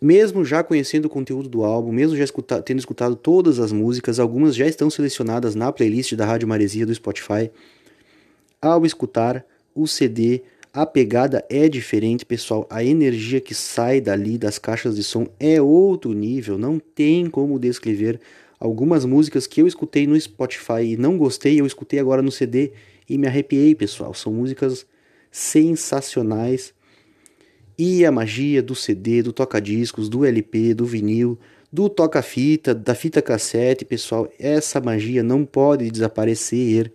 Mesmo 0.00 0.44
já 0.44 0.62
conhecendo 0.62 1.06
o 1.06 1.10
conteúdo 1.10 1.48
do 1.48 1.64
álbum, 1.64 1.92
mesmo 1.92 2.16
já 2.16 2.24
escuta, 2.24 2.62
tendo 2.62 2.78
escutado 2.78 3.16
todas 3.16 3.58
as 3.58 3.72
músicas, 3.72 4.18
algumas 4.18 4.54
já 4.54 4.66
estão 4.66 4.88
selecionadas 4.88 5.54
na 5.54 5.72
playlist 5.72 6.14
da 6.14 6.24
Rádio 6.24 6.48
Maresia 6.48 6.86
do 6.86 6.94
Spotify. 6.94 7.50
Ao 8.62 8.86
escutar 8.86 9.44
o 9.74 9.86
CD, 9.86 10.42
a 10.72 10.86
pegada 10.86 11.44
é 11.50 11.68
diferente, 11.68 12.24
pessoal. 12.24 12.66
A 12.70 12.84
energia 12.84 13.40
que 13.40 13.54
sai 13.54 14.00
dali 14.00 14.38
das 14.38 14.58
caixas 14.58 14.94
de 14.94 15.02
som 15.02 15.26
é 15.40 15.60
outro 15.60 16.12
nível, 16.12 16.56
não 16.56 16.78
tem 16.78 17.28
como 17.28 17.58
descrever 17.58 18.20
Algumas 18.60 19.04
músicas 19.04 19.46
que 19.46 19.62
eu 19.62 19.66
escutei 19.66 20.06
no 20.06 20.20
Spotify 20.20 20.82
e 20.82 20.96
não 20.96 21.16
gostei, 21.16 21.60
eu 21.60 21.66
escutei 21.66 22.00
agora 22.00 22.20
no 22.20 22.32
CD 22.32 22.72
e 23.08 23.16
me 23.16 23.26
arrepiei, 23.26 23.74
pessoal. 23.74 24.12
São 24.12 24.32
músicas 24.32 24.84
sensacionais. 25.30 26.74
E 27.78 28.04
a 28.04 28.10
magia 28.10 28.60
do 28.60 28.74
CD, 28.74 29.22
do 29.22 29.32
toca-discos, 29.32 30.08
do 30.08 30.24
LP, 30.24 30.74
do 30.74 30.84
vinil, 30.84 31.38
do 31.72 31.88
toca-fita, 31.88 32.74
da 32.74 32.94
fita 32.94 33.22
cassete, 33.22 33.84
pessoal, 33.84 34.28
essa 34.38 34.80
magia 34.80 35.22
não 35.22 35.44
pode 35.44 35.88
desaparecer. 35.88 36.92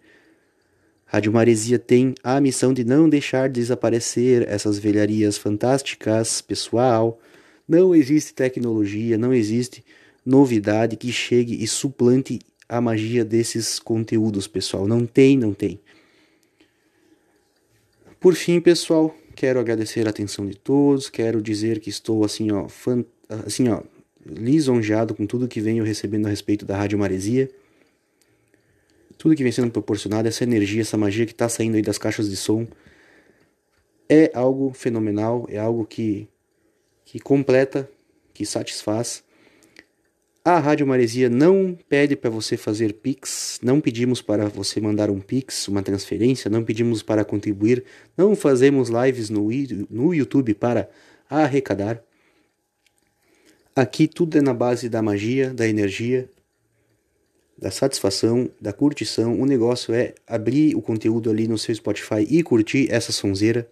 Rádio 1.05 1.31
Maresia 1.31 1.79
tem 1.79 2.15
a 2.23 2.41
missão 2.41 2.73
de 2.73 2.83
não 2.83 3.07
deixar 3.07 3.47
desaparecer 3.47 4.45
essas 4.49 4.79
velharias 4.79 5.37
fantásticas, 5.37 6.41
pessoal. 6.41 7.19
Não 7.67 7.95
existe 7.95 8.33
tecnologia, 8.33 9.17
não 9.17 9.33
existe 9.33 9.85
novidade 10.25 10.95
que 10.95 11.11
chegue 11.11 11.61
e 11.61 11.67
suplante 11.67 12.39
a 12.67 12.79
magia 12.79 13.23
desses 13.23 13.79
conteúdos, 13.79 14.47
pessoal. 14.47 14.87
Não 14.87 15.05
tem, 15.05 15.37
não 15.37 15.53
tem. 15.53 15.79
Por 18.19 18.35
fim, 18.35 18.61
pessoal, 18.61 19.13
quero 19.35 19.59
agradecer 19.59 20.07
a 20.07 20.09
atenção 20.09 20.45
de 20.45 20.55
todos, 20.55 21.09
quero 21.09 21.41
dizer 21.41 21.79
que 21.79 21.89
estou 21.89 22.23
assim, 22.23 22.51
ó, 22.51 22.67
assim, 23.45 23.67
ó, 23.67 23.81
lisonjeado 24.25 25.13
com 25.13 25.25
tudo 25.25 25.47
que 25.47 25.59
venho 25.59 25.83
recebendo 25.83 26.25
a 26.25 26.29
respeito 26.29 26.65
da 26.65 26.77
Rádio 26.77 26.97
Maresia. 26.97 27.51
Tudo 29.17 29.35
que 29.35 29.43
vem 29.43 29.51
sendo 29.51 29.71
proporcionado, 29.71 30.27
essa 30.27 30.43
energia, 30.43 30.81
essa 30.81 30.97
magia 30.97 31.25
que 31.25 31.33
está 31.33 31.47
saindo 31.49 31.75
aí 31.75 31.81
das 31.81 31.97
caixas 31.97 32.29
de 32.29 32.35
som, 32.35 32.65
é 34.09 34.31
algo 34.33 34.71
fenomenal, 34.73 35.45
é 35.49 35.57
algo 35.57 35.85
que, 35.85 36.27
que 37.05 37.19
completa, 37.19 37.89
que 38.33 38.45
satisfaz. 38.45 39.23
A 40.45 40.59
Rádio 40.59 40.85
Maresia 40.85 41.29
não 41.29 41.73
pede 41.87 42.17
para 42.17 42.29
você 42.29 42.57
fazer 42.57 42.95
Pix, 42.95 43.61
não 43.63 43.79
pedimos 43.79 44.21
para 44.21 44.49
você 44.49 44.81
mandar 44.81 45.09
um 45.09 45.21
Pix, 45.21 45.69
uma 45.69 45.81
transferência, 45.81 46.51
não 46.51 46.65
pedimos 46.65 47.01
para 47.01 47.23
contribuir, 47.23 47.85
não 48.17 48.35
fazemos 48.35 48.89
lives 48.89 49.29
no, 49.29 49.47
no 49.89 50.13
YouTube 50.13 50.53
para 50.53 50.89
arrecadar. 51.29 52.03
Aqui 53.73 54.05
tudo 54.05 54.37
é 54.37 54.41
na 54.41 54.53
base 54.53 54.89
da 54.89 55.01
magia, 55.01 55.53
da 55.53 55.65
energia, 55.65 56.29
da 57.57 57.71
satisfação, 57.71 58.51
da 58.59 58.73
curtição. 58.73 59.39
O 59.39 59.45
negócio 59.45 59.93
é 59.93 60.13
abrir 60.27 60.75
o 60.75 60.81
conteúdo 60.81 61.29
ali 61.29 61.47
no 61.47 61.57
seu 61.57 61.73
Spotify 61.73 62.27
e 62.29 62.43
curtir 62.43 62.91
essa 62.91 63.13
sonzeira. 63.13 63.65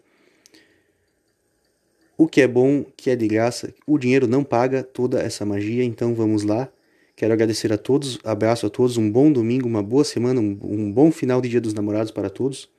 O 2.22 2.28
que 2.28 2.40
é 2.40 2.48
bom, 2.48 2.86
que 2.96 3.10
é 3.10 3.16
de 3.16 3.28
graça, 3.28 3.74
o 3.84 3.98
dinheiro 3.98 4.28
não 4.28 4.44
paga 4.44 4.84
toda 4.84 5.20
essa 5.20 5.44
magia, 5.44 5.84
então 5.84 6.14
vamos 6.14 6.44
lá. 6.44 6.72
Quero 7.16 7.34
agradecer 7.34 7.74
a 7.74 7.80
todos, 7.80 8.20
abraço 8.24 8.68
a 8.68 8.70
todos, 8.70 8.96
um 8.96 9.10
bom 9.10 9.32
domingo, 9.32 9.68
uma 9.68 9.82
boa 9.82 10.04
semana, 10.04 10.40
um, 10.40 10.56
um 10.62 10.92
bom 10.92 11.12
final 11.12 11.42
de 11.42 11.50
Dia 11.50 11.60
dos 11.60 11.74
Namorados 11.74 12.12
para 12.12 12.30
todos. 12.30 12.70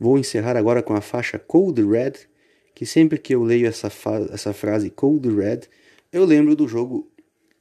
Vou 0.00 0.16
encerrar 0.16 0.56
agora 0.56 0.82
com 0.82 0.94
a 0.94 1.02
faixa 1.02 1.38
Cold 1.38 1.84
Red, 1.84 2.12
que 2.74 2.86
sempre 2.86 3.18
que 3.18 3.34
eu 3.34 3.42
leio 3.42 3.66
essa, 3.66 3.92
essa 4.32 4.54
frase 4.54 4.88
Cold 4.88 5.28
Red, 5.28 5.68
eu 6.10 6.24
lembro 6.24 6.56
do 6.56 6.66
jogo 6.66 7.06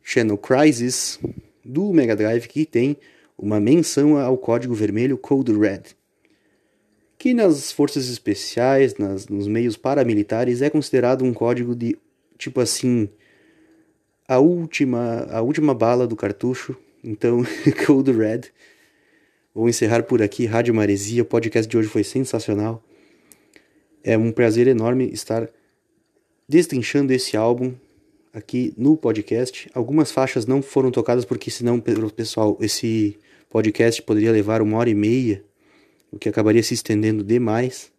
Channel 0.02 0.38
Crisis 0.38 1.20
do 1.66 1.92
Mega 1.92 2.16
Drive 2.16 2.48
que 2.48 2.66
tem 2.66 2.96
uma 3.38 3.60
menção 3.60 4.18
ao 4.18 4.38
código 4.38 4.74
vermelho 4.74 5.18
Code 5.18 5.52
Red 5.52 5.98
que 7.18 7.34
nas 7.34 7.72
forças 7.72 8.10
especiais, 8.10 8.96
nas, 8.98 9.28
nos 9.28 9.48
meios 9.48 9.78
paramilitares, 9.78 10.62
é 10.62 10.70
considerado 10.70 11.24
um 11.24 11.34
código 11.34 11.76
de 11.76 11.98
tipo 12.38 12.60
assim 12.60 13.10
a 14.28 14.40
última 14.40 15.28
a 15.30 15.42
última 15.42 15.74
bala 15.74 16.08
do 16.08 16.16
cartucho. 16.16 16.76
Então, 17.04 17.44
Code 17.86 18.12
Red. 18.12 18.42
Vou 19.54 19.70
encerrar 19.70 20.04
por 20.04 20.22
aqui 20.22 20.46
Rádio 20.46 20.74
Maresia. 20.74 21.22
O 21.22 21.26
podcast 21.26 21.70
de 21.70 21.78
hoje 21.78 21.88
foi 21.88 22.04
sensacional. 22.04 22.84
É 24.04 24.18
um 24.18 24.32
prazer 24.32 24.68
enorme 24.68 25.10
estar 25.14 25.50
destrinchando 26.48 27.14
esse 27.14 27.38
álbum 27.38 27.74
aqui 28.34 28.74
no 28.78 28.98
podcast. 28.98 29.70
Algumas 29.74 30.12
faixas 30.12 30.46
não 30.46 30.62
foram 30.62 30.92
tocadas 30.92 31.24
porque 31.24 31.50
senão, 31.50 31.80
pessoal, 31.80 32.58
esse 32.60 33.18
podcast 33.50 34.02
poderia 34.02 34.32
levar 34.32 34.62
uma 34.62 34.78
hora 34.78 34.90
e 34.90 34.94
meia 34.94 35.44
o 36.16 36.20
que 36.20 36.30
acabaria 36.30 36.64
se 36.64 36.74
estendendo 36.74 37.26
demais. 37.26 37.92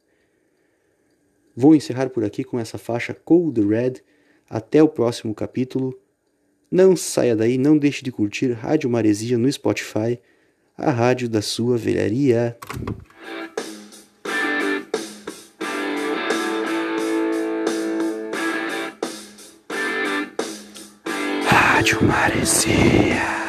Vou 1.55 1.75
encerrar 1.75 2.09
por 2.09 2.25
aqui 2.25 2.43
com 2.43 2.59
essa 2.59 2.79
faixa 2.79 3.13
Cold 3.13 3.61
Red. 3.61 3.97
Até 4.49 4.83
o 4.83 4.89
próximo 4.89 5.35
capítulo. 5.35 5.99
Não 6.71 6.97
saia 6.97 7.37
daí, 7.37 7.59
não 7.59 7.77
deixe 7.77 8.03
de 8.03 8.11
curtir 8.11 8.53
Rádio 8.53 8.89
Maresia 8.89 9.37
no 9.37 9.51
Spotify, 9.53 10.19
a 10.77 10.91
rádio 10.91 11.29
da 11.29 11.43
sua 11.43 11.77
velharia. 11.77 12.57
Rádio 21.45 22.03
Maresia. 22.03 23.46